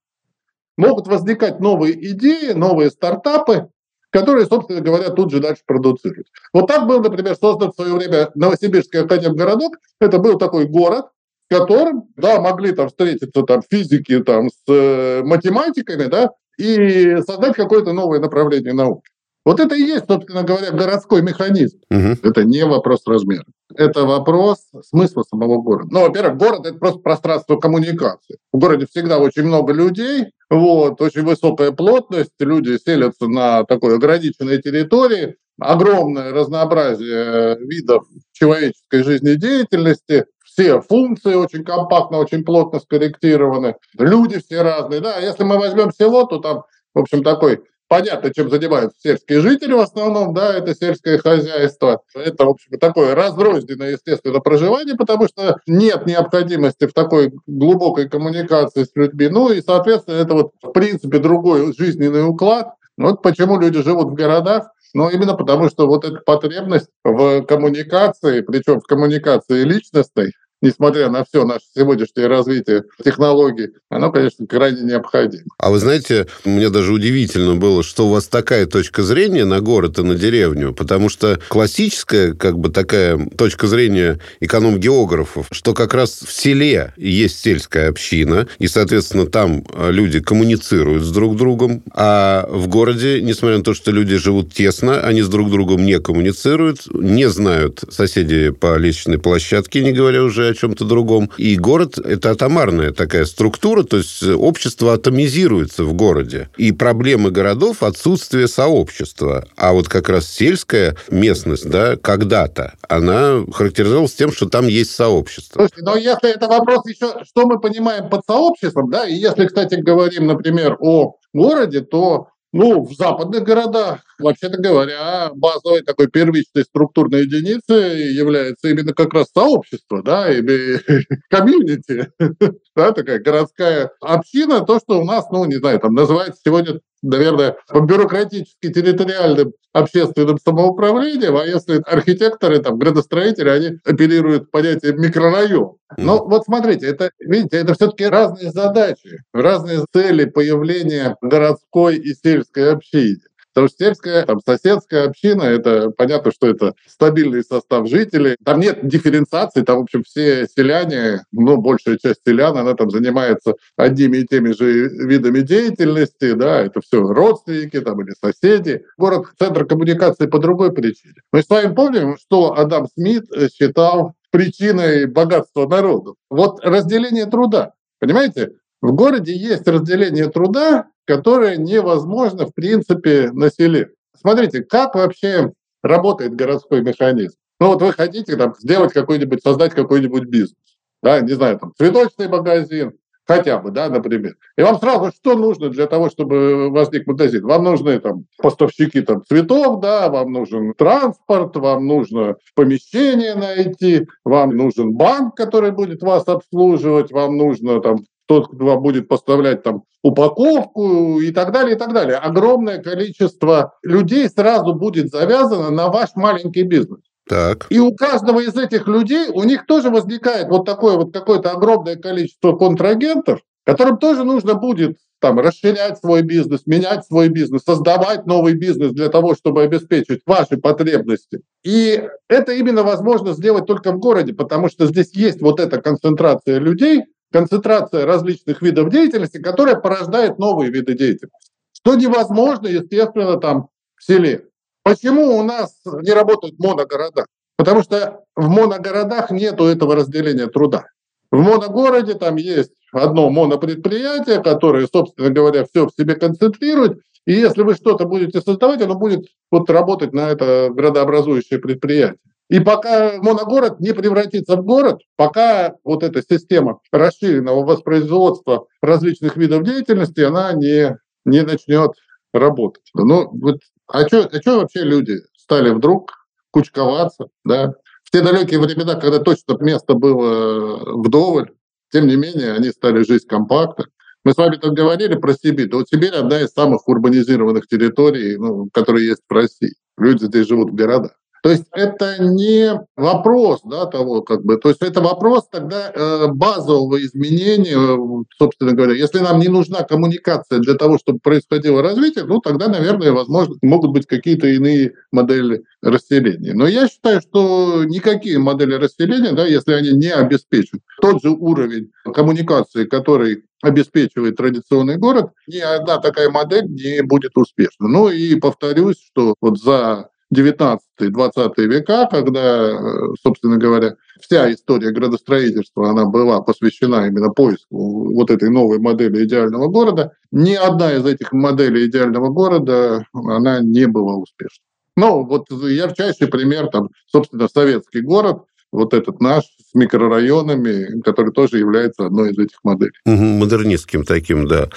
могут 0.78 1.08
возникать 1.08 1.60
новые 1.60 1.94
идеи, 2.12 2.52
новые 2.54 2.90
стартапы, 2.90 3.70
которые, 4.12 4.46
собственно 4.46 4.82
говоря, 4.82 5.10
тут 5.10 5.32
же 5.32 5.40
дальше 5.40 5.62
продуцируют. 5.66 6.28
Вот 6.54 6.68
так 6.68 6.88
был, 6.88 7.02
например, 7.02 7.36
создан 7.36 7.72
в 7.72 7.76
свое 7.76 7.94
время 7.94 8.32
Новосибирский 8.36 9.02
академгородок. 9.02 9.80
Это 10.00 10.20
был 10.20 10.38
такой 10.38 10.66
город, 10.66 11.08
в 11.48 11.56
котором, 11.56 12.08
да, 12.16 12.40
могли 12.40 12.72
там 12.72 12.88
встретиться 12.88 13.44
там 13.44 13.62
физики 13.70 14.20
там 14.24 14.50
с 14.50 14.72
э, 14.72 15.22
математиками, 15.24 16.06
да, 16.06 16.32
и 16.58 17.18
создать 17.26 17.56
какое-то 17.56 17.94
новое 17.94 18.20
направление 18.20 18.74
науки. 18.74 19.10
Вот 19.46 19.60
это 19.60 19.76
и 19.76 19.82
есть, 19.82 20.06
собственно 20.08 20.44
говоря, 20.44 20.72
городской 20.72 21.22
механизм. 21.22 21.80
Мгм. 21.90 22.18
Это 22.24 22.44
не 22.44 22.66
вопрос 22.66 23.02
размера. 23.08 23.46
Это 23.76 24.04
вопрос 24.06 24.60
смысла 24.88 25.24
самого 25.24 25.62
города. 25.62 25.90
Ну, 25.92 26.02
во-первых, 26.02 26.38
город– 26.38 26.66
это 26.68 26.78
просто 26.78 27.00
пространство 27.00 27.58
коммуникации. 27.58 28.38
В 28.52 28.60
городе 28.60 28.88
всегда 28.90 29.20
очень 29.20 29.44
много 29.44 29.74
людей, 29.74 30.32
вот, 30.50 31.02
очень 31.02 31.24
высокая 31.24 31.72
плотность, 31.72 32.32
люди 32.40 32.78
селятся 32.78 33.28
на 33.28 33.64
такой 33.64 33.96
ограниченной 33.96 34.62
территории, 34.62 35.36
огромное 35.60 36.32
разнообразие 36.32 37.58
видов 37.60 38.04
человеческой 38.32 39.04
жизнедеятельности, 39.04 40.26
все 40.44 40.82
функции 40.82 41.36
очень 41.36 41.64
компактно, 41.64 42.18
очень 42.18 42.44
плотно 42.44 42.80
скорректированы, 42.80 43.76
люди 43.98 44.40
все 44.40 44.62
разные. 44.62 45.00
Да, 45.00 45.20
если 45.20 45.44
мы 45.44 45.58
возьмем 45.58 45.92
село, 45.92 46.26
то 46.26 46.40
там, 46.40 46.64
в 46.94 47.00
общем, 47.00 47.24
такой 47.24 47.62
Понятно, 47.90 48.32
чем 48.32 48.52
занимаются 48.52 48.96
сельские 49.02 49.42
жители 49.42 49.74
в 49.74 49.80
основном, 49.80 50.32
да, 50.36 50.56
это 50.56 50.76
сельское 50.76 51.18
хозяйство. 51.18 52.04
Это, 52.14 52.46
в 52.46 52.50
общем, 52.50 52.78
такое 52.78 53.16
разрозненное, 53.16 53.94
естественно, 53.94 54.40
проживание, 54.42 54.96
потому 54.96 55.28
что 55.28 55.58
нет 55.66 56.06
необходимости 56.06 56.86
в 56.86 56.94
такой 56.94 57.34
глубокой 57.48 58.08
коммуникации 58.08 58.84
с 58.84 58.92
людьми. 58.94 59.28
Ну 59.30 59.52
и, 59.52 59.64
соответственно, 59.64 60.18
это 60.18 60.36
вот, 60.36 60.52
в 60.62 60.72
принципе, 60.72 61.18
другой 61.18 61.74
жизненный 61.76 62.28
уклад. 62.28 62.76
Вот 62.96 63.24
почему 63.24 63.60
люди 63.60 63.82
живут 63.82 64.12
в 64.12 64.14
городах, 64.14 64.68
ну, 64.94 65.10
именно 65.10 65.34
потому, 65.34 65.68
что 65.70 65.88
вот 65.88 66.06
эта 66.06 66.18
потребность 66.24 66.90
в 67.04 67.42
коммуникации, 67.44 68.42
причем 68.42 68.82
в 68.82 68.84
коммуникации 68.84 69.64
личностной, 69.64 70.34
несмотря 70.62 71.10
на 71.10 71.24
все 71.24 71.46
наше 71.46 71.66
сегодняшнее 71.76 72.28
развитие 72.28 72.84
технологий, 73.04 73.70
оно, 73.90 74.12
конечно, 74.12 74.46
крайне 74.46 74.82
необходимо. 74.82 75.46
А 75.58 75.70
вы 75.70 75.80
знаете, 75.80 76.28
мне 76.46 76.70
даже 76.70 76.94
удивительно 76.94 77.56
было, 77.56 77.84
что 77.84 78.08
у 78.08 78.12
вас 78.12 78.28
такая 78.28 78.66
точка 78.66 79.04
зрения 79.04 79.46
на 79.46 79.62
город 79.62 80.00
и 80.00 80.04
на 80.04 80.16
деревню, 80.16 80.74
потому 80.74 81.10
что 81.10 81.40
классическая, 81.48 82.34
как 82.34 82.58
бы 82.58 82.70
такая 82.70 83.18
точка 83.38 83.68
зрения 83.68 84.20
эконом-географов, 84.40 85.48
что 85.52 85.74
как 85.74 85.94
раз 85.94 86.22
в 86.26 86.32
селе 86.32 86.94
есть 86.98 87.40
сельская 87.40 87.90
община, 87.90 88.48
и, 88.60 88.68
соответственно, 88.68 89.26
там 89.26 89.64
э, 89.74 89.92
люди 89.92 90.20
коммуницируют 90.20 91.04
с 91.04 91.12
друг 91.12 91.36
другом, 91.36 91.84
а 91.94 92.48
в 92.50 92.68
городе, 92.68 93.22
несмотря 93.22 93.58
на 93.58 93.64
то, 93.64 93.74
что 93.74 93.92
люди 93.92 94.18
живут 94.18 94.54
тесно, 94.54 95.02
они 95.02 95.22
с 95.22 95.28
друг 95.28 95.50
другом 95.50 95.86
не 95.86 96.00
коммуницируют, 96.00 96.82
не 96.94 97.30
знают 97.30 97.84
соседи 97.90 98.50
по 98.50 98.78
лестничной 98.78 99.20
площадке, 99.20 99.84
не 99.84 99.92
говоря 99.92 100.24
уже 100.24 100.49
о 100.50 100.54
чем-то 100.54 100.86
другом. 100.86 101.30
И 101.38 101.56
город– 101.58 101.98
это 102.04 102.32
атомарная 102.32 102.92
такая 102.92 103.26
структура, 103.26 103.84
то 103.84 103.98
есть 103.98 104.24
общество 104.24 104.94
атомизируется 104.94 105.84
в 105.84 105.94
городе. 105.94 106.50
И 106.58 106.72
проблемы 106.72 107.32
городов– 107.32 107.78
отсутствие 107.84 108.48
сообщества. 108.48 109.48
А 109.56 109.74
вот 109.74 109.88
как 109.88 110.10
раз 110.10 110.28
сельская 110.28 110.96
местность, 111.10 111.70
да, 111.70 111.96
когда-то, 111.96 112.74
она 112.88 113.44
характеризовалась 113.52 114.14
тем, 114.14 114.32
что 114.32 114.48
там 114.48 114.68
есть 114.68 114.92
сообщество. 114.92 115.60
Слушайте, 115.60 115.84
но 115.84 115.96
если 115.96 116.34
это 116.34 116.48
вопрос 116.48 116.86
еще, 116.88 117.24
что 117.24 117.46
мы 117.46 117.60
понимаем 117.60 118.10
под 118.10 118.22
сообществом, 118.26 118.90
да, 118.90 119.08
и 119.08 119.14
если, 119.14 119.46
кстати, 119.46 119.76
говорим, 119.76 120.28
например, 120.28 120.78
о 120.80 121.16
городе, 121.34 121.82
то 121.82 122.28
ну, 122.52 122.84
в 122.84 122.94
западных 122.94 123.44
городах, 123.44 124.00
вообще-то 124.18 124.60
говоря, 124.60 125.32
базовой 125.36 125.82
такой 125.82 126.08
первичной 126.08 126.64
структурной 126.64 127.22
единицей 127.22 128.14
является 128.14 128.70
именно 128.70 128.94
как 128.94 129.14
раз 129.14 129.28
сообщество, 129.34 130.02
да, 130.02 130.32
или 130.32 130.80
комьюнити, 131.30 132.12
да, 132.76 132.92
такая 132.92 133.20
городская 133.20 133.92
община, 134.02 134.62
то, 134.62 134.80
что 134.80 135.00
у 135.00 135.06
нас, 135.06 135.30
ну, 135.32 135.46
не 135.46 135.56
знаю, 135.56 135.80
там 135.80 135.94
называется 135.94 136.42
сегодня 136.44 136.80
наверное, 137.02 137.58
по 137.68 137.80
бюрократически 137.80 138.72
территориальным 138.72 139.54
общественным 139.74 140.38
самоуправлением, 140.40 141.38
а 141.38 141.46
если 141.46 141.82
архитекторы, 141.86 142.60
там, 142.60 142.78
градостроители, 142.78 143.50
они 143.50 143.78
оперируют 143.86 144.52
понятием 144.52 145.00
микрорайон. 145.00 145.76
Но 145.98 146.26
вот 146.26 146.46
смотрите, 146.46 146.88
это, 146.88 147.12
видите, 147.20 147.58
это 147.58 147.74
все-таки 147.74 148.06
разные 148.06 148.52
задачи, 148.52 149.24
разные 149.34 149.86
цели 149.94 150.26
появления 150.26 151.16
городской 151.22 151.98
и 151.98 152.14
сельской 152.14 152.74
общины. 152.74 153.22
Потому 153.60 153.68
что 153.68 153.84
сельская, 153.84 154.26
там, 154.26 154.40
соседская 154.40 155.06
община, 155.06 155.44
это 155.44 155.90
понятно, 155.90 156.32
что 156.32 156.48
это 156.48 156.76
стабильный 156.88 157.44
состав 157.44 157.90
жителей. 157.90 158.38
Там 158.46 158.62
нет 158.62 158.88
дифференциации, 158.88 159.64
там, 159.64 159.80
в 159.80 159.82
общем, 159.82 160.04
все 160.04 160.48
селяне, 160.48 161.26
ну, 161.34 161.58
большая 161.58 161.98
часть 161.98 162.22
селян, 162.26 162.58
она 162.58 162.74
там 162.76 162.90
занимается 162.90 163.56
одними 163.76 164.20
и 164.20 164.26
теми 164.26 164.54
же 164.54 164.88
видами 164.88 165.42
деятельности, 165.42 166.32
да, 166.36 166.62
это 166.62 166.80
все 166.80 167.02
родственники 167.02 167.82
там 167.82 168.02
или 168.02 168.14
соседи. 168.24 168.86
Город– 168.98 169.26
центр 169.38 169.66
коммуникации 169.66 170.28
по 170.28 170.40
другой 170.40 170.72
причине. 170.72 171.16
Мы 171.34 171.44
с 171.44 171.50
вами 171.50 171.76
помним, 171.76 172.16
что 172.16 172.58
Адам 172.58 172.88
Смит 172.88 173.26
считал 173.54 174.14
причиной 174.32 175.06
богатства 175.06 175.68
народов. 175.68 176.16
Вот 176.30 176.64
разделение 176.64 177.26
труда. 177.26 177.74
Понимаете, 178.00 178.54
в 178.82 178.94
городе 178.94 179.36
есть 179.36 179.68
разделение 179.68 180.30
труда, 180.30 180.86
которое 181.10 181.58
невозможно, 181.58 182.46
в 182.46 182.54
принципе, 182.54 183.32
на 183.32 183.50
селе. 183.50 183.90
Смотрите, 184.16 184.62
как 184.62 184.94
вообще 184.94 185.52
работает 185.82 186.36
городской 186.36 186.84
механизм. 186.84 187.36
Ну 187.60 187.70
вот 187.70 187.82
вы 187.82 187.94
хотите 187.94 188.36
там, 188.36 188.54
сделать 188.60 188.94
какой-нибудь, 188.94 189.42
создать 189.42 189.74
какой-нибудь 189.74 190.26
бизнес. 190.26 190.54
Да, 191.02 191.20
не 191.22 191.34
знаю, 191.34 191.58
там, 191.58 191.74
цветочный 191.76 192.28
магазин, 192.28 192.92
хотя 193.26 193.58
бы, 193.58 193.72
да, 193.72 193.90
например. 193.90 194.36
И 194.56 194.62
вам 194.62 194.78
сразу 194.78 195.12
что 195.12 195.34
нужно 195.36 195.70
для 195.70 195.88
того, 195.88 196.12
чтобы 196.12 196.70
возник 196.70 197.08
магазин? 197.08 197.44
Вам 197.44 197.64
нужны 197.64 198.00
там 198.00 198.26
поставщики 198.38 199.02
там 199.02 199.24
цветов, 199.26 199.80
да, 199.80 200.10
вам 200.10 200.32
нужен 200.32 200.76
транспорт, 200.76 201.56
вам 201.56 201.88
нужно 201.88 202.36
помещение 202.54 203.34
найти, 203.34 204.06
вам 204.24 204.56
нужен 204.56 204.94
банк, 204.94 205.36
который 205.36 205.72
будет 205.72 206.04
вас 206.04 206.28
обслуживать, 206.28 207.12
вам 207.12 207.36
нужно 207.36 207.82
там 207.82 207.98
тот, 208.28 208.54
кто 208.54 208.64
вам 208.64 208.84
будет 208.84 209.08
поставлять 209.08 209.64
там 209.64 209.86
упаковку 210.04 211.20
и 211.20 211.32
так 211.32 211.52
далее, 211.52 211.76
и 211.76 211.80
так 211.80 211.94
далее. 211.94 212.18
Огромное 212.18 212.82
количество 212.82 213.74
людей 213.84 214.30
сразу 214.30 214.74
будет 214.74 215.10
завязано 215.10 215.70
на 215.70 215.90
ваш 215.90 216.10
маленький 216.16 216.64
бизнес. 216.64 217.02
Так. 217.28 217.68
И 217.70 217.80
у 217.80 217.94
каждого 217.94 218.40
из 218.40 218.56
этих 218.56 218.88
людей, 218.88 219.28
у 219.30 219.44
них 219.44 219.68
тоже 219.68 219.90
возникает 219.90 220.50
вот 220.50 220.66
такое 220.66 220.96
вот 220.96 221.14
какое-то 221.14 221.52
огромное 221.52 221.96
количество 221.96 222.56
контрагентов, 222.56 223.42
которым 223.66 223.98
тоже 223.98 224.24
нужно 224.24 224.56
будет 224.56 224.98
там, 225.20 225.40
расширять 225.40 226.00
свой 226.00 226.22
бизнес, 226.24 226.62
менять 226.66 227.06
свой 227.06 227.30
бизнес, 227.30 227.64
создавать 227.64 228.26
новый 228.26 228.54
бизнес 228.54 228.94
для 228.94 229.10
того, 229.10 229.36
чтобы 229.36 229.64
обеспечить 229.64 230.22
ваши 230.26 230.58
потребности. 230.58 231.42
И 231.64 232.02
это 232.28 232.54
именно 232.54 232.84
возможно 232.84 233.34
сделать 233.34 233.66
только 233.66 233.92
в 233.92 234.00
городе, 234.00 234.34
потому 234.34 234.70
что 234.70 234.88
здесь 234.88 235.14
есть 235.14 235.42
вот 235.42 235.60
эта 235.60 235.82
концентрация 235.82 236.58
людей, 236.58 237.04
концентрация 237.32 238.06
различных 238.06 238.62
видов 238.62 238.90
деятельности, 238.90 239.42
которая 239.42 239.76
порождает 239.76 240.40
новые 240.40 240.72
виды 240.72 240.94
деятельности. 240.94 241.52
Что 241.74 241.96
невозможно, 241.96 242.68
естественно, 242.68 243.38
там 243.38 243.70
в 243.96 244.04
селе. 244.04 244.46
Почему 244.84 245.38
у 245.38 245.44
нас 245.44 245.80
не 245.86 246.12
работают 246.12 246.60
моногорода? 246.60 247.26
Потому 247.58 247.84
что 247.84 248.22
в 248.36 248.48
моногородах 248.48 249.32
нет 249.32 249.60
этого 249.60 249.96
разделения 249.96 250.48
труда. 250.48 250.86
В 251.32 251.40
моногороде 251.40 252.16
там 252.16 252.38
есть 252.38 252.72
одно 252.92 253.30
монопредприятие, 253.30 254.42
которое, 254.42 254.88
собственно 254.88 255.30
говоря, 255.30 255.66
все 255.66 255.86
в 255.86 255.92
себе 255.92 256.16
концентрирует. 256.16 257.00
И 257.26 257.34
если 257.34 257.62
вы 257.62 257.76
что-то 257.76 258.06
будете 258.06 258.42
создавать, 258.42 258.82
оно 258.82 258.96
будет 258.96 259.28
вот 259.52 259.70
работать 259.70 260.14
на 260.14 260.30
это 260.30 260.70
градообразующее 260.72 261.60
предприятие. 261.60 262.18
И 262.50 262.60
пока 262.60 263.22
моногород 263.22 263.80
не 263.80 263.94
превратится 263.94 264.56
в 264.56 264.66
город, 264.66 265.02
пока 265.16 265.76
вот 265.84 266.04
эта 266.04 266.24
система 266.24 266.80
расширенного 266.92 267.64
воспроизводства 267.64 268.66
различных 268.82 269.38
видов 269.38 269.64
деятельности, 269.64 270.22
она 270.22 270.54
не, 270.54 270.98
не 271.26 271.44
начнет 271.44 271.92
работать. 272.34 272.90
Ну, 272.96 273.30
вот, 273.32 273.60
а 273.88 274.08
что 274.08 274.24
а 274.24 274.58
вообще 274.58 274.82
люди 274.82 275.20
стали 275.38 275.70
вдруг 275.70 276.12
кучковаться, 276.52 277.28
да? 277.46 277.74
В 278.04 278.12
те 278.12 278.22
далекие 278.22 278.60
времена, 278.60 278.96
когда 278.96 279.20
точно 279.20 279.56
место 279.60 279.94
было 279.94 280.98
вдоволь, 280.98 281.52
тем 281.92 282.08
не 282.08 282.16
менее, 282.16 282.54
они 282.54 282.70
стали 282.70 283.04
жить 283.04 283.28
компактно. 283.28 283.86
Мы 284.24 284.34
с 284.34 284.38
вами 284.38 284.56
тут 284.56 284.74
говорили 284.74 285.16
про 285.16 285.34
Сибирь. 285.34 285.70
Да 285.70 285.78
вот 285.78 285.90
Сибирь 285.90 286.14
одна 286.14 286.42
из 286.42 286.50
самых 286.50 286.88
урбанизированных 286.88 287.68
территорий, 287.68 288.38
ну, 288.38 288.70
которые 288.74 289.08
есть 289.08 289.22
в 289.30 289.32
России. 289.32 289.76
Люди 289.98 290.26
здесь 290.26 290.48
живут 290.48 290.72
в 290.72 290.76
городах. 290.76 291.12
То 291.44 291.50
есть 291.52 291.66
это 291.74 292.22
не 292.22 292.80
вопрос 292.98 293.62
да, 293.64 293.86
того, 293.86 294.22
как 294.22 294.44
бы, 294.44 294.58
то 294.58 294.70
есть 294.70 294.82
это 294.82 295.02
вопрос 295.02 295.48
тогда 295.50 295.92
э, 295.94 296.28
базового 296.28 297.02
изменения, 297.04 297.76
э, 297.76 298.24
собственно 298.38 298.74
говоря. 298.74 298.94
Если 298.94 299.20
нам 299.20 299.40
не 299.40 299.48
нужна 299.48 299.84
коммуникация 299.84 300.60
для 300.60 300.76
того, 300.76 300.98
чтобы 300.98 301.20
происходило 301.20 301.82
развитие, 301.82 302.26
ну 302.26 302.40
тогда, 302.40 302.68
наверное, 302.68 303.12
возможно, 303.12 303.56
могут 303.62 303.92
быть 303.92 304.06
какие-то 304.06 304.48
иные 304.48 304.94
модели 305.12 305.64
расселения. 305.82 306.54
Но 306.54 306.68
я 306.68 306.88
считаю, 306.88 307.22
что 307.22 307.84
никакие 307.86 308.38
модели 308.38 308.74
расселения, 308.74 309.32
да, 309.32 309.46
если 309.46 309.74
они 309.74 309.92
не 309.92 310.12
обеспечат 310.12 310.82
тот 311.02 311.22
же 311.22 311.30
уровень 311.30 311.92
коммуникации, 312.14 312.86
который 312.86 313.44
обеспечивает 313.62 314.38
традиционный 314.38 314.98
город, 314.98 315.32
ни 315.48 315.58
одна 315.58 315.98
такая 315.98 316.30
модель 316.30 316.66
не 316.66 317.02
будет 317.02 317.38
успешна. 317.38 317.88
Ну 317.88 318.10
и 318.10 318.36
повторюсь, 318.36 318.98
что 319.06 319.36
вот 319.42 319.60
за 319.60 320.10
19-20 320.34 321.66
века, 321.66 322.08
когда, 322.10 322.70
э, 322.70 322.78
собственно 323.22 323.58
говоря, 323.58 323.96
вся 324.20 324.52
история 324.52 324.92
градостроительства, 324.92 325.90
она 325.90 326.06
была 326.06 326.42
посвящена 326.42 327.08
именно 327.08 327.30
поиску 327.30 328.14
вот 328.14 328.30
этой 328.30 328.50
новой 328.50 328.80
модели 328.80 329.26
идеального 329.26 329.68
города, 329.68 330.14
ни 330.32 330.54
одна 330.54 330.94
из 330.94 331.06
этих 331.06 331.32
моделей 331.34 331.88
идеального 331.88 332.30
города, 332.30 333.06
она 333.14 333.60
не 333.62 333.88
была 333.88 334.16
успешной. 334.16 334.66
Ну, 334.96 335.24
вот 335.26 335.50
ярчайший 335.50 336.28
пример, 336.28 336.68
там, 336.68 336.90
собственно, 337.08 337.48
советский 337.48 338.02
город, 338.02 338.44
вот 338.72 338.94
этот 338.94 339.20
наш 339.20 339.44
с 339.44 339.76
микрорайонами, 339.76 341.02
который 341.02 341.32
тоже 341.32 341.60
является 341.60 342.06
одной 342.06 342.32
из 342.32 342.38
этих 342.40 342.58
моделей. 342.64 342.92
Угу, 343.06 343.24
модернистским 343.24 344.04
таким, 344.04 344.48
да. 344.48 344.68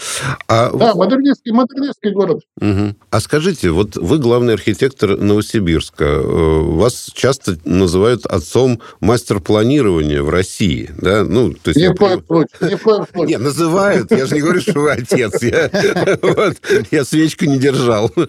А... 0.49 0.71
Да, 0.71 0.95
модернистский, 0.95 1.53
модернистский 1.53 2.11
город. 2.13 2.43
Угу. 2.61 2.97
А 3.11 3.21
скажите, 3.21 3.71
вот 3.71 3.97
вы 3.97 4.19
главный 4.19 4.55
архитектор 4.55 5.17
Новосибирска. 5.17 6.05
Э, 6.05 6.61
вас 6.63 7.11
часто 7.15 7.57
называют 7.65 8.27
отцом 8.27 8.81
мастер-планирования 9.01 10.23
в 10.23 10.29
России, 10.29 10.91
да? 10.99 11.25
Ну, 11.25 11.53
то 11.55 11.71
есть 11.71 11.81
не 11.81 11.91
в 11.91 11.95
коем 11.95 12.25
случае, 12.25 12.71
не 12.71 12.77
в 12.77 12.83
коем 12.83 13.07
случае. 13.13 13.39
Не, 13.39 13.43
называют. 13.43 14.11
Я 14.11 14.27
же 14.27 14.35
не 14.35 14.41
говорю, 14.43 14.61
что 14.61 14.81
вы 14.81 14.91
отец. 14.91 15.43
Я 15.43 17.05
свечку 17.05 17.47
не 17.47 17.59
держал. 17.59 18.11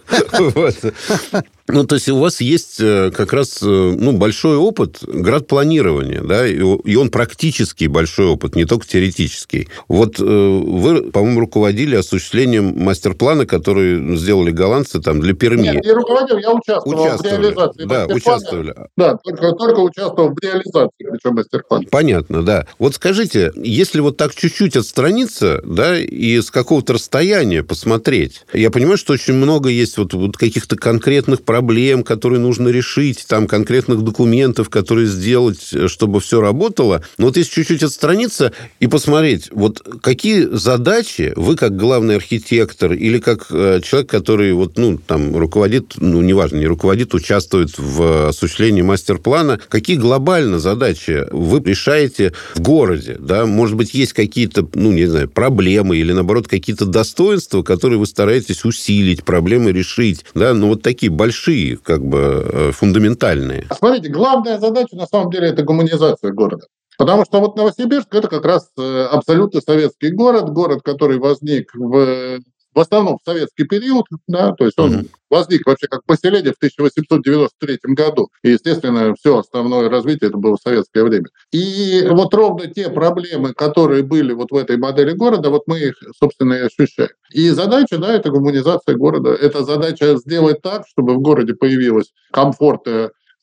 Ну, 1.68 1.86
то 1.86 1.96
есть 1.96 2.10
у 2.10 2.20
вас 2.20 2.42
есть 2.42 2.82
э, 2.82 3.12
как 3.12 3.32
раз 3.32 3.60
э, 3.62 3.66
ну, 3.66 4.12
большой 4.12 4.58
опыт 4.58 5.00
градпланирования, 5.02 6.22
да, 6.22 6.46
и 6.46 6.96
он 6.96 7.10
практически 7.10 7.86
большой 7.86 8.28
опыт, 8.28 8.56
не 8.56 8.66
только 8.66 8.86
теоретический. 8.86 9.70
Вот 9.88 10.20
э, 10.20 10.24
вы, 10.24 11.12
по-моему, 11.12 11.40
руководили 11.40 11.96
осуществлением 11.96 12.78
мастер-плана, 12.84 13.46
который 13.46 14.18
сделали 14.18 14.52
голландцы 14.52 15.00
там 15.02 15.22
для 15.22 15.34
Перми. 15.34 15.64
Нет, 15.64 15.86
не 15.86 15.92
руководил, 15.92 16.38
я 16.38 16.52
участвовал 16.52 17.02
участвовали. 17.02 17.38
в 17.38 17.42
реализации 17.42 17.86
Да, 17.86 18.06
участвовали. 18.08 18.76
Да, 18.98 19.18
только, 19.24 19.52
только 19.54 19.80
участвовал 19.80 20.30
в 20.34 20.40
реализации, 20.44 21.10
причем 21.12 21.36
мастер-плана. 21.36 21.86
Понятно, 21.90 22.44
да. 22.44 22.68
Вот 22.78 22.96
скажите, 22.96 23.54
если 23.56 24.02
вот 24.02 24.18
так 24.18 24.36
чуть-чуть 24.36 24.76
отстраниться, 24.76 25.62
да, 25.66 25.98
и 25.98 26.42
с 26.42 26.52
какого-то 26.52 26.94
расстояния 26.94 27.64
посмотреть, 27.64 28.46
я 28.54 28.70
понимаю, 28.70 28.98
что 28.98 29.14
очень 29.14 29.36
много 29.36 29.70
есть 29.70 29.98
вот, 29.98 30.14
вот 30.14 30.36
каких-то 30.36 30.76
конкретных 30.76 31.42
проблем, 31.54 32.04
которые 32.04 32.40
нужно 32.40 32.70
решить, 32.70 33.26
там 33.28 33.46
конкретных 33.46 34.02
документов, 34.02 34.72
которые 34.72 35.06
сделать, 35.06 35.72
чтобы 35.86 36.20
все 36.20 36.42
работало. 36.42 37.04
Но 37.20 37.28
вот 37.28 37.38
если 37.38 37.54
чуть-чуть 37.54 37.84
отстраниться 37.84 38.54
и 38.80 38.88
посмотреть, 38.88 39.50
вот 39.52 39.80
какие 40.02 40.48
задачи 40.52 41.32
вы 41.36 41.56
как 41.56 41.78
главный 41.78 42.16
архитектор 42.16 42.94
или 42.94 43.20
как 43.20 43.46
э, 43.52 43.82
человек, 43.84 44.10
который 44.10 44.52
вот, 44.54 44.80
ну, 44.80 44.98
там, 44.98 45.38
руководит, 45.38 45.94
ну, 45.98 46.22
неважно, 46.22 46.58
не 46.58 46.66
руководит, 46.66 47.14
участвует 47.14 47.78
в 47.78 48.30
осуществлении 48.30 48.82
мастер-плана, 48.82 49.60
какие 49.70 49.98
глобально 49.98 50.58
задачи 50.58 51.28
вы 51.30 51.60
решаете 51.60 52.34
в 52.56 52.62
городе, 52.62 53.18
да? 53.20 53.46
Может 53.46 53.76
быть, 53.76 53.94
есть 53.94 54.14
какие-то, 54.14 54.68
ну, 54.74 54.92
не 54.92 55.06
знаю, 55.06 55.30
проблемы 55.30 55.98
или, 55.98 56.14
наоборот, 56.14 56.48
какие-то 56.48 56.86
достоинства, 56.88 57.62
которые 57.62 58.00
вы 58.00 58.08
стараетесь 58.08 58.66
усилить, 58.66 59.24
проблемы 59.24 59.72
решить, 59.72 60.26
да? 60.34 60.56
Ну, 60.56 60.70
вот 60.70 60.82
такие 60.82 61.12
большие 61.12 61.43
большие, 61.44 61.78
как 61.78 62.04
бы 62.04 62.18
э, 62.20 62.72
фундаментальные. 62.72 63.68
Смотрите, 63.78 64.10
главная 64.10 64.60
задача 64.60 64.96
на 64.96 65.08
самом 65.08 65.32
деле 65.32 65.50
это 65.50 65.64
гуманизация 65.64 66.32
города. 66.32 66.68
Потому 66.98 67.26
что 67.26 67.40
вот 67.40 67.58
Новосибирск 67.58 68.14
это 68.14 68.28
как 68.28 68.46
раз 68.46 68.70
э, 68.78 69.08
абсолютно 69.12 69.62
советский 69.62 70.12
город, 70.12 70.50
город, 70.50 70.82
который 70.84 71.18
возник 71.18 71.72
в 71.74 72.40
в 72.74 72.80
основном 72.80 73.18
в 73.18 73.30
советский 73.30 73.66
период, 73.66 74.06
да, 74.28 74.54
то 74.54 74.66
есть 74.66 74.80
он 74.80 74.94
mm-hmm. 74.94 75.10
возник 75.30 75.66
вообще 75.66 75.88
как 75.88 76.04
поселение 76.06 76.54
в 76.54 76.58
1893 76.58 77.80
году. 77.94 78.30
И, 78.44 78.52
естественно, 78.52 79.14
все 79.16 79.38
основное 79.38 79.90
развитие 79.90 80.30
это 80.30 80.38
было 80.38 80.58
в 80.58 80.62
советское 80.62 81.04
время. 81.04 81.28
И 81.52 82.08
вот 82.10 82.34
ровно 82.34 82.68
те 82.68 82.90
проблемы, 82.90 83.54
которые 83.54 84.04
были 84.04 84.34
вот 84.34 84.52
в 84.52 84.56
этой 84.56 84.78
модели 84.78 85.14
города, 85.14 85.50
вот 85.50 85.64
мы 85.68 85.80
их, 85.80 85.96
собственно, 86.20 86.54
и 86.54 86.62
ощущаем. 86.62 87.12
И 87.32 87.50
задача, 87.50 87.98
да, 87.98 88.14
это 88.14 88.30
гуманизация 88.30 88.96
города. 88.96 89.30
Это 89.30 89.64
задача 89.64 90.18
сделать 90.18 90.62
так, 90.62 90.86
чтобы 90.88 91.16
в 91.16 91.22
городе 91.22 91.54
появилось 91.54 92.14
комфорт 92.32 92.88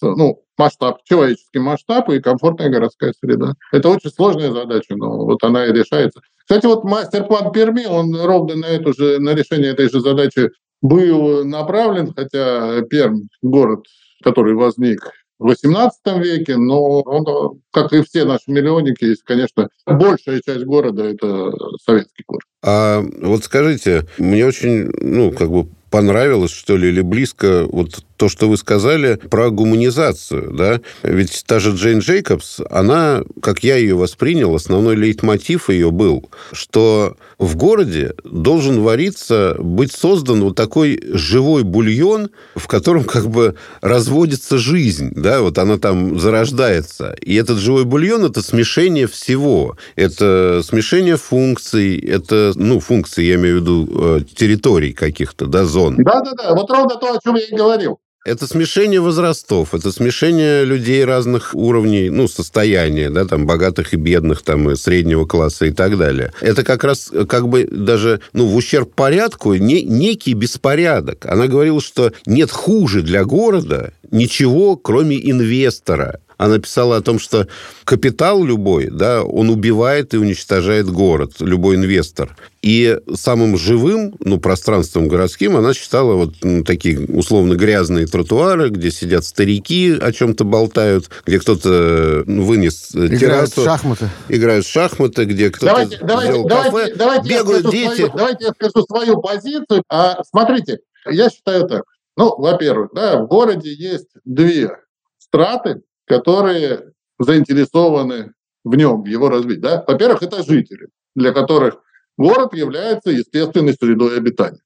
ну, 0.02 0.42
масштаб, 0.58 1.02
человеческий 1.04 1.58
масштаб 1.58 2.08
и 2.10 2.20
комфортная 2.20 2.70
городская 2.70 3.12
среда. 3.18 3.54
Это 3.72 3.88
очень 3.88 4.10
сложная 4.10 4.50
задача, 4.52 4.96
но 4.96 5.24
вот 5.24 5.42
она 5.42 5.66
и 5.66 5.72
решается. 5.72 6.20
Кстати, 6.50 6.66
вот 6.66 6.82
мастер-план 6.82 7.52
Перми, 7.52 7.86
он 7.86 8.12
ровно 8.20 8.56
на, 8.56 8.66
эту 8.66 8.92
же, 8.92 9.20
на 9.20 9.36
решение 9.36 9.70
этой 9.70 9.88
же 9.88 10.00
задачи 10.00 10.50
был 10.82 11.44
направлен, 11.44 12.12
хотя 12.12 12.82
Пермь– 12.90 13.28
город, 13.42 13.84
который 14.24 14.54
возник 14.54 15.12
в 15.38 15.48
XVIII 15.48 16.20
веке, 16.20 16.56
но 16.56 17.02
он, 17.02 17.60
как 17.72 17.92
и 17.92 18.02
все 18.02 18.24
наши 18.24 18.50
миллионники, 18.50 19.04
есть, 19.04 19.22
конечно, 19.22 19.68
большая 19.86 20.40
часть 20.44 20.64
города– 20.64 21.04
это 21.04 21.52
советский 21.84 22.24
город. 22.26 22.42
А 22.64 23.00
вот 23.22 23.44
скажите, 23.44 24.08
мне 24.18 24.44
очень, 24.44 24.90
ну, 25.00 25.30
как 25.30 25.52
бы 25.52 25.68
понравилось, 25.90 26.52
что 26.52 26.76
ли, 26.76 26.88
или 26.88 27.00
близко 27.00 27.66
вот 27.70 28.04
то, 28.20 28.28
что 28.28 28.50
вы 28.50 28.58
сказали 28.58 29.18
про 29.30 29.48
гуманизацию, 29.48 30.52
да? 30.52 30.82
Ведь 31.02 31.42
та 31.46 31.58
же 31.58 31.70
Джейн 31.70 32.00
Джейкобс, 32.00 32.60
она, 32.68 33.22
как 33.40 33.64
я 33.64 33.76
ее 33.76 33.94
воспринял, 33.94 34.54
основной 34.54 34.94
лейтмотив 34.94 35.70
ее 35.70 35.90
был, 35.90 36.28
что 36.52 37.16
в 37.38 37.56
городе 37.56 38.12
должен 38.24 38.82
вариться, 38.82 39.56
быть 39.58 39.92
создан 39.92 40.42
вот 40.42 40.54
такой 40.54 41.00
живой 41.14 41.62
бульон, 41.62 42.28
в 42.54 42.66
котором 42.66 43.04
как 43.04 43.30
бы 43.30 43.54
разводится 43.80 44.58
жизнь, 44.58 45.12
да, 45.16 45.40
вот 45.40 45.56
она 45.56 45.78
там 45.78 46.20
зарождается. 46.20 47.16
И 47.22 47.34
этот 47.34 47.58
живой 47.58 47.86
бульон– 47.86 48.24
это 48.26 48.42
смешение 48.42 49.06
всего. 49.06 49.78
Это 49.96 50.60
смешение 50.62 51.16
функций, 51.16 51.98
это, 51.98 52.52
ну, 52.54 52.80
функции, 52.80 53.24
я 53.24 53.36
имею 53.36 53.56
в 53.56 53.60
виду, 53.62 53.88
э, 53.90 54.20
территорий 54.36 54.92
каких-то, 54.92 55.46
да, 55.46 55.64
зон. 55.64 55.79
Да-да-да, 55.88 56.54
вот 56.54 56.70
ровно 56.70 56.96
то, 56.96 57.14
о 57.14 57.18
чем 57.22 57.36
я 57.36 57.46
и 57.46 57.54
говорил. 57.54 57.98
Это 58.26 58.46
смешение 58.46 59.00
возрастов, 59.00 59.74
это 59.74 59.90
смешение 59.90 60.66
людей 60.66 61.02
разных 61.06 61.54
уровней, 61.54 62.10
ну, 62.10 62.28
состояния, 62.28 63.08
да, 63.08 63.24
там, 63.24 63.46
богатых 63.46 63.94
и 63.94 63.96
бедных, 63.96 64.42
там, 64.42 64.70
и 64.70 64.76
среднего 64.76 65.24
класса 65.24 65.64
и 65.64 65.70
так 65.70 65.96
далее. 65.96 66.30
Это 66.42 66.62
как 66.62 66.84
раз, 66.84 67.10
как 67.26 67.48
бы, 67.48 67.66
даже, 67.70 68.20
ну, 68.34 68.46
в 68.46 68.54
ущерб 68.56 68.92
порядку, 68.94 69.54
не, 69.54 69.82
некий 69.82 70.34
беспорядок. 70.34 71.24
Она 71.24 71.46
говорила, 71.46 71.80
что 71.80 72.12
нет 72.26 72.50
хуже 72.50 73.00
для 73.00 73.24
города 73.24 73.94
ничего, 74.10 74.76
кроме 74.76 75.16
инвестора 75.30 76.20
она 76.40 76.58
писала 76.58 76.96
о 76.96 77.02
том, 77.02 77.18
что 77.18 77.48
капитал 77.84 78.42
любой, 78.42 78.88
да, 78.90 79.22
он 79.22 79.50
убивает 79.50 80.14
и 80.14 80.16
уничтожает 80.16 80.88
город, 80.88 81.34
любой 81.40 81.76
инвестор. 81.76 82.34
И 82.62 82.98
самым 83.14 83.58
живым, 83.58 84.14
ну, 84.20 84.40
пространством 84.40 85.06
городским 85.06 85.58
она 85.58 85.74
считала 85.74 86.14
вот 86.14 86.36
ну, 86.42 86.64
такие 86.64 86.98
условно 86.98 87.56
грязные 87.56 88.06
тротуары, 88.06 88.70
где 88.70 88.90
сидят 88.90 89.24
старики, 89.24 89.92
о 90.00 90.12
чем-то 90.12 90.44
болтают, 90.44 91.10
где 91.26 91.38
кто-то 91.38 92.22
ну, 92.24 92.44
вынес 92.44 92.94
играют 92.94 93.20
террасу. 93.20 93.60
в 93.60 93.64
шахматы. 93.64 94.08
Играют 94.30 94.64
в 94.64 94.70
шахматы, 94.70 95.24
где 95.26 95.50
кто-то 95.50 95.72
давайте, 95.74 95.96
сделал 95.96 96.48
давайте, 96.48 96.70
кафе. 96.70 96.94
Давайте, 96.96 97.28
бегают 97.28 97.70
дети. 97.70 97.94
Свою, 97.96 98.12
давайте 98.16 98.44
я 98.46 98.50
скажу 98.52 98.86
свою 98.86 99.20
позицию. 99.20 99.82
А, 99.90 100.22
смотрите, 100.24 100.78
я 101.06 101.28
считаю 101.28 101.68
так. 101.68 101.82
Ну, 102.16 102.34
во-первых, 102.38 102.92
да, 102.94 103.22
в 103.22 103.28
городе 103.28 103.74
есть 103.74 104.08
две 104.24 104.70
страты, 105.18 105.82
которые 106.10 106.92
заинтересованы 107.20 108.32
в 108.64 108.74
нем, 108.74 109.04
его 109.04 109.28
развитии. 109.28 109.60
Да? 109.60 109.84
Во-первых, 109.86 110.24
это 110.24 110.42
жители, 110.42 110.88
для 111.14 111.32
которых 111.32 111.76
город 112.18 112.52
является 112.52 113.10
естественной 113.10 113.74
средой 113.74 114.16
обитания. 114.16 114.60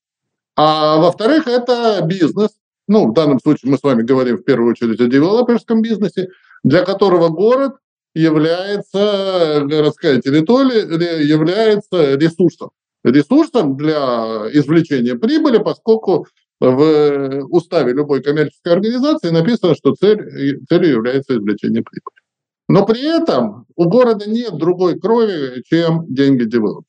А 0.57 0.97
во-вторых, 0.97 1.47
это 1.47 2.01
бизнес. 2.03 2.53
Ну, 2.89 3.11
в 3.11 3.13
данном 3.13 3.41
случае 3.41 3.73
мы 3.73 3.77
с 3.77 3.83
вами 3.83 4.03
говорим 4.03 4.39
в 4.39 4.45
первую 4.45 4.71
очередь 4.71 5.01
о 5.01 5.07
девелоперском 5.07 5.83
бизнесе, 5.83 6.29
для 6.63 6.83
которого 6.83 7.29
город 7.29 7.75
является, 8.15 9.65
городская 9.65 10.23
территория 10.23 11.23
является 11.23 12.15
ресурсом. 12.15 12.71
Ресурсом 13.05 13.77
для 13.77 14.49
извлечения 14.51 15.15
прибыли, 15.15 15.59
поскольку 15.59 16.27
в 16.61 17.47
уставе 17.51 17.93
любой 17.93 18.23
коммерческой 18.23 18.75
организации 18.75 19.31
написано, 19.31 19.75
что 19.75 19.95
цель, 19.95 20.65
целью 20.69 20.91
является 20.91 21.37
извлечение 21.37 21.83
прибыли. 21.83 22.21
Но 22.69 22.87
при 22.87 23.03
этом 23.03 23.67
у 23.77 23.89
города 23.89 24.29
нет 24.29 24.57
другой 24.57 24.99
крови, 24.99 25.63
чем 25.67 26.07
деньги 26.13 26.45
девелопера. 26.45 26.85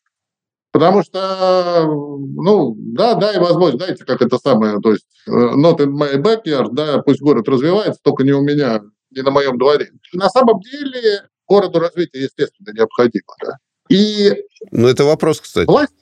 Потому 0.71 1.03
что, 1.03 1.85
ну, 1.87 2.75
да, 2.77 3.13
да, 3.15 3.33
и 3.33 3.39
возможно, 3.39 3.77
знаете, 3.79 4.03
как 4.03 4.21
это 4.21 4.37
самое, 4.37 4.79
то 4.81 4.91
есть, 4.91 5.05
э, 5.25 5.31
not 5.31 5.77
in 5.79 5.93
my 5.93 6.21
backyard, 6.21 6.69
да, 6.73 7.01
пусть 7.01 7.21
город 7.21 7.47
развивается, 7.47 8.01
только 8.03 8.23
не 8.23 8.33
у 8.33 8.41
меня, 8.41 8.81
не 9.09 9.21
на 9.21 9.31
моем 9.31 9.57
дворе. 9.57 9.91
На 10.11 10.29
самом 10.29 10.59
деле 10.59 11.29
городу 11.47 11.79
развитие, 11.79 12.23
естественно, 12.23 12.73
необходимо, 12.73 13.33
да. 13.41 13.57
И... 13.89 14.33
Ну, 14.71 14.87
это 14.87 15.05
вопрос, 15.05 15.39
кстати. 15.39 15.65
Власть 15.65 15.93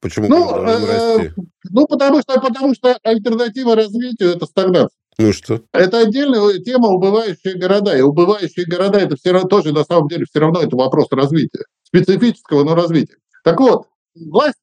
Почему 0.00 0.28
ну, 0.28 0.64
э, 0.64 1.30
ну 1.70 1.86
потому, 1.86 2.20
что, 2.20 2.40
потому 2.40 2.74
что 2.74 2.96
альтернатива 3.02 3.74
развитию– 3.74 4.30
это 4.36 4.46
стагнация. 4.46 4.96
Ну 5.18 5.32
что? 5.32 5.60
Это 5.72 5.98
отдельная 5.98 6.58
тема 6.58 6.88
убывающие 6.88 7.54
города. 7.54 7.96
И 7.96 8.02
убывающие 8.02 8.64
города– 8.66 8.98
это 9.00 9.16
все 9.16 9.32
равно, 9.32 9.48
тоже 9.48 9.72
на 9.72 9.82
самом 9.82 10.06
деле 10.06 10.26
все 10.30 10.38
равно 10.38 10.60
это 10.62 10.76
вопрос 10.76 11.08
развития. 11.10 11.64
Специфического, 11.82 12.62
но 12.62 12.76
развития. 12.76 13.16
Так 13.42 13.58
вот, 13.58 13.86
власть, 14.14 14.58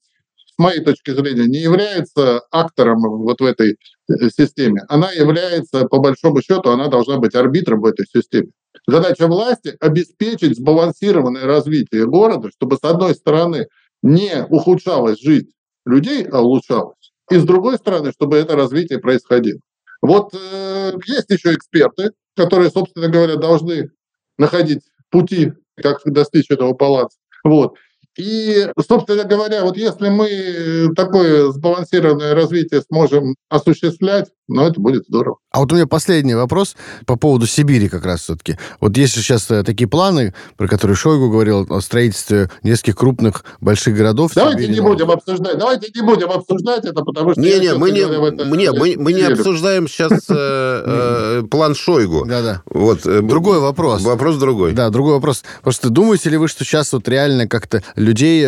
с 0.56 0.58
моей 0.58 0.80
точки 0.80 1.12
зрения, 1.12 1.48
не 1.48 1.60
является 1.60 2.42
актором 2.52 3.02
вот 3.02 3.42
в 3.42 3.44
этой 3.44 3.74
э, 3.74 4.30
системе. 4.30 4.84
Она 4.88 5.12
является, 5.12 5.86
по 5.88 6.00
большому 6.00 6.42
счету, 6.42 6.70
она 6.70 6.88
должна 6.88 7.18
быть 7.18 7.36
арбитром 7.36 7.82
в 7.82 7.86
этой 7.86 8.06
системе. 8.06 8.52
Задача 8.88 9.28
власти– 9.28 9.76
обеспечить 9.82 10.56
сбалансированное 10.56 11.46
развитие 11.46 12.06
города, 12.06 12.50
чтобы, 12.56 12.78
с 12.78 12.84
одной 12.84 13.16
стороны, 13.16 13.68
не 14.06 14.46
ухудшалась 14.46 15.20
жизнь 15.20 15.50
людей, 15.84 16.26
а 16.32 16.42
улучшалась. 16.42 17.12
И 17.32 17.38
с 17.38 17.44
другой 17.44 17.78
стороны, 17.78 18.12
чтобы 18.12 18.38
это 18.38 18.56
развитие 18.56 19.00
происходило. 19.00 19.60
Вот 20.02 20.34
э, 20.36 20.92
есть 21.08 21.30
еще 21.30 21.56
эксперты, 21.56 22.12
которые, 22.36 22.70
собственно 22.70 23.08
говоря, 23.08 23.36
должны 23.36 23.90
находить 24.38 24.82
пути, 25.10 25.54
как 25.76 26.02
достичь 26.06 26.52
этого 26.52 26.74
палаца. 26.74 27.18
Вот. 27.44 27.74
И, 28.18 28.68
собственно 28.88 29.24
говоря, 29.24 29.64
вот 29.64 29.78
если 29.78 30.10
мы 30.10 30.94
такое 30.96 31.52
сбалансированное 31.52 32.34
развитие 32.34 32.82
сможем 32.82 33.36
осуществлять, 33.50 34.28
ну, 34.48 34.68
это 34.68 34.80
будет 34.80 35.06
здорово. 35.08 35.38
А 35.52 35.60
вот 35.60 35.72
у 35.72 35.76
меня 35.76 35.88
последний 35.88 36.36
вопрос 36.36 36.76
по 37.08 37.16
поводу 37.16 37.48
Сибири 37.48 37.90
как 37.90 38.06
раз 38.06 38.22
все-таки. 38.22 38.58
Вот 38.80 38.96
есть 38.96 39.16
сейчас 39.16 39.50
э, 39.50 39.64
такие 39.64 39.88
планы, 39.88 40.36
про 40.56 40.68
которые 40.68 40.96
Шойгу 40.96 41.32
говорил, 41.32 41.66
о 41.70 41.82
строительстве 41.82 42.52
нескольких 42.62 42.96
крупных 42.96 43.44
больших 43.60 43.96
городов. 43.96 44.34
Давайте 44.36 44.64
Сибири. 44.64 44.76
не 44.76 44.82
будем 44.82 45.10
обсуждать, 45.10 45.58
давайте 45.58 45.92
не 45.96 46.06
будем 46.06 46.30
обсуждать 46.30 46.86
это, 46.86 47.04
потому 47.04 47.32
что... 47.32 47.42
Не, 47.42 47.60
не, 47.60 47.74
мы 47.74 47.90
не, 47.90 48.02
это, 48.02 48.46
не, 48.46 48.72
мы, 48.72 48.96
мы 48.98 49.14
не 49.14 49.24
обсуждаем 49.24 49.88
сейчас 49.88 50.12
э, 50.12 50.14
э, 50.30 51.44
план 51.50 51.74
Шойгу. 51.74 52.26
Да-да. 52.26 52.62
Вот, 52.66 53.02
другой 53.04 53.60
вопрос. 53.60 54.04
Вопрос 54.04 54.38
другой. 54.38 54.74
Да, 54.74 54.90
другой 54.90 55.14
вопрос. 55.14 55.44
Просто 55.64 55.90
думаете 55.90 56.30
ли 56.30 56.38
вы, 56.38 56.48
что 56.48 56.64
сейчас 56.64 56.94
вот 56.94 57.08
реально 57.08 57.48
как-то 57.48 57.82
людей 58.06 58.48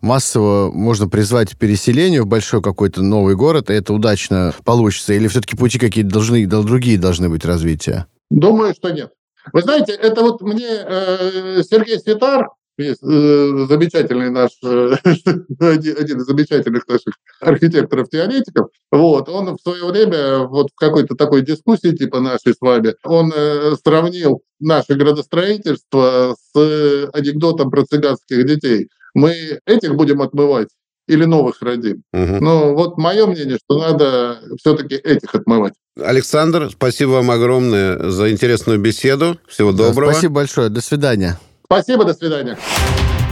массово 0.00 0.70
можно 0.72 1.08
призвать 1.08 1.52
к 1.52 1.58
переселению 1.58 2.24
в 2.24 2.26
большой 2.26 2.62
какой-то 2.62 3.02
новый 3.02 3.36
город, 3.36 3.70
и 3.70 3.74
это 3.74 3.92
удачно 3.92 4.52
получится? 4.64 5.12
Или 5.12 5.28
все-таки 5.28 5.56
пути 5.56 5.78
какие-то 5.78 6.10
должны, 6.10 6.46
другие 6.46 6.98
должны 6.98 7.28
быть 7.28 7.44
развития? 7.44 8.06
Думаю, 8.30 8.74
что 8.74 8.90
нет. 8.90 9.12
Вы 9.52 9.62
знаете, 9.62 9.92
это 9.92 10.22
вот 10.22 10.40
мне 10.40 10.66
э, 10.66 11.62
Сергей 11.68 11.98
Светар, 11.98 12.48
есть, 12.82 13.02
э, 13.02 13.66
замечательный 13.68 14.30
наш, 14.30 14.50
э, 14.62 14.94
один, 15.60 16.18
из 16.18 16.24
замечательных 16.26 16.86
наших 16.88 17.14
архитекторов-теоретиков, 17.40 18.68
вот, 18.90 19.28
он 19.28 19.56
в 19.56 19.60
свое 19.60 19.84
время 19.84 20.38
вот 20.38 20.68
в 20.74 20.78
какой-то 20.78 21.14
такой 21.14 21.42
дискуссии 21.42 21.94
типа 21.94 22.20
нашей 22.20 22.54
с 22.54 22.60
вами, 22.60 22.94
он 23.04 23.32
э, 23.34 23.74
сравнил 23.82 24.42
наше 24.60 24.94
градостроительство 24.94 26.34
с 26.52 27.10
анекдотом 27.12 27.70
про 27.70 27.84
цыганских 27.84 28.46
детей. 28.46 28.88
Мы 29.14 29.60
этих 29.66 29.94
будем 29.94 30.22
отмывать 30.22 30.68
или 31.06 31.24
новых 31.24 31.60
родим. 31.60 32.02
Угу. 32.12 32.38
Но 32.40 32.74
вот 32.74 32.96
мое 32.96 33.26
мнение, 33.26 33.58
что 33.62 33.78
надо 33.78 34.40
все-таки 34.58 34.94
этих 34.94 35.34
отмывать. 35.34 35.74
Александр, 36.00 36.70
спасибо 36.70 37.10
вам 37.10 37.30
огромное 37.30 38.10
за 38.10 38.30
интересную 38.32 38.78
беседу. 38.78 39.38
Всего 39.46 39.72
доброго. 39.72 40.08
Да, 40.08 40.12
спасибо 40.12 40.34
большое. 40.34 40.68
До 40.70 40.80
свидания. 40.80 41.38
Спасибо, 41.64 42.04
до 42.04 42.14
свидания. 42.14 42.58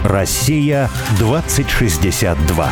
Россия 0.04 0.88
2062. 1.18 2.70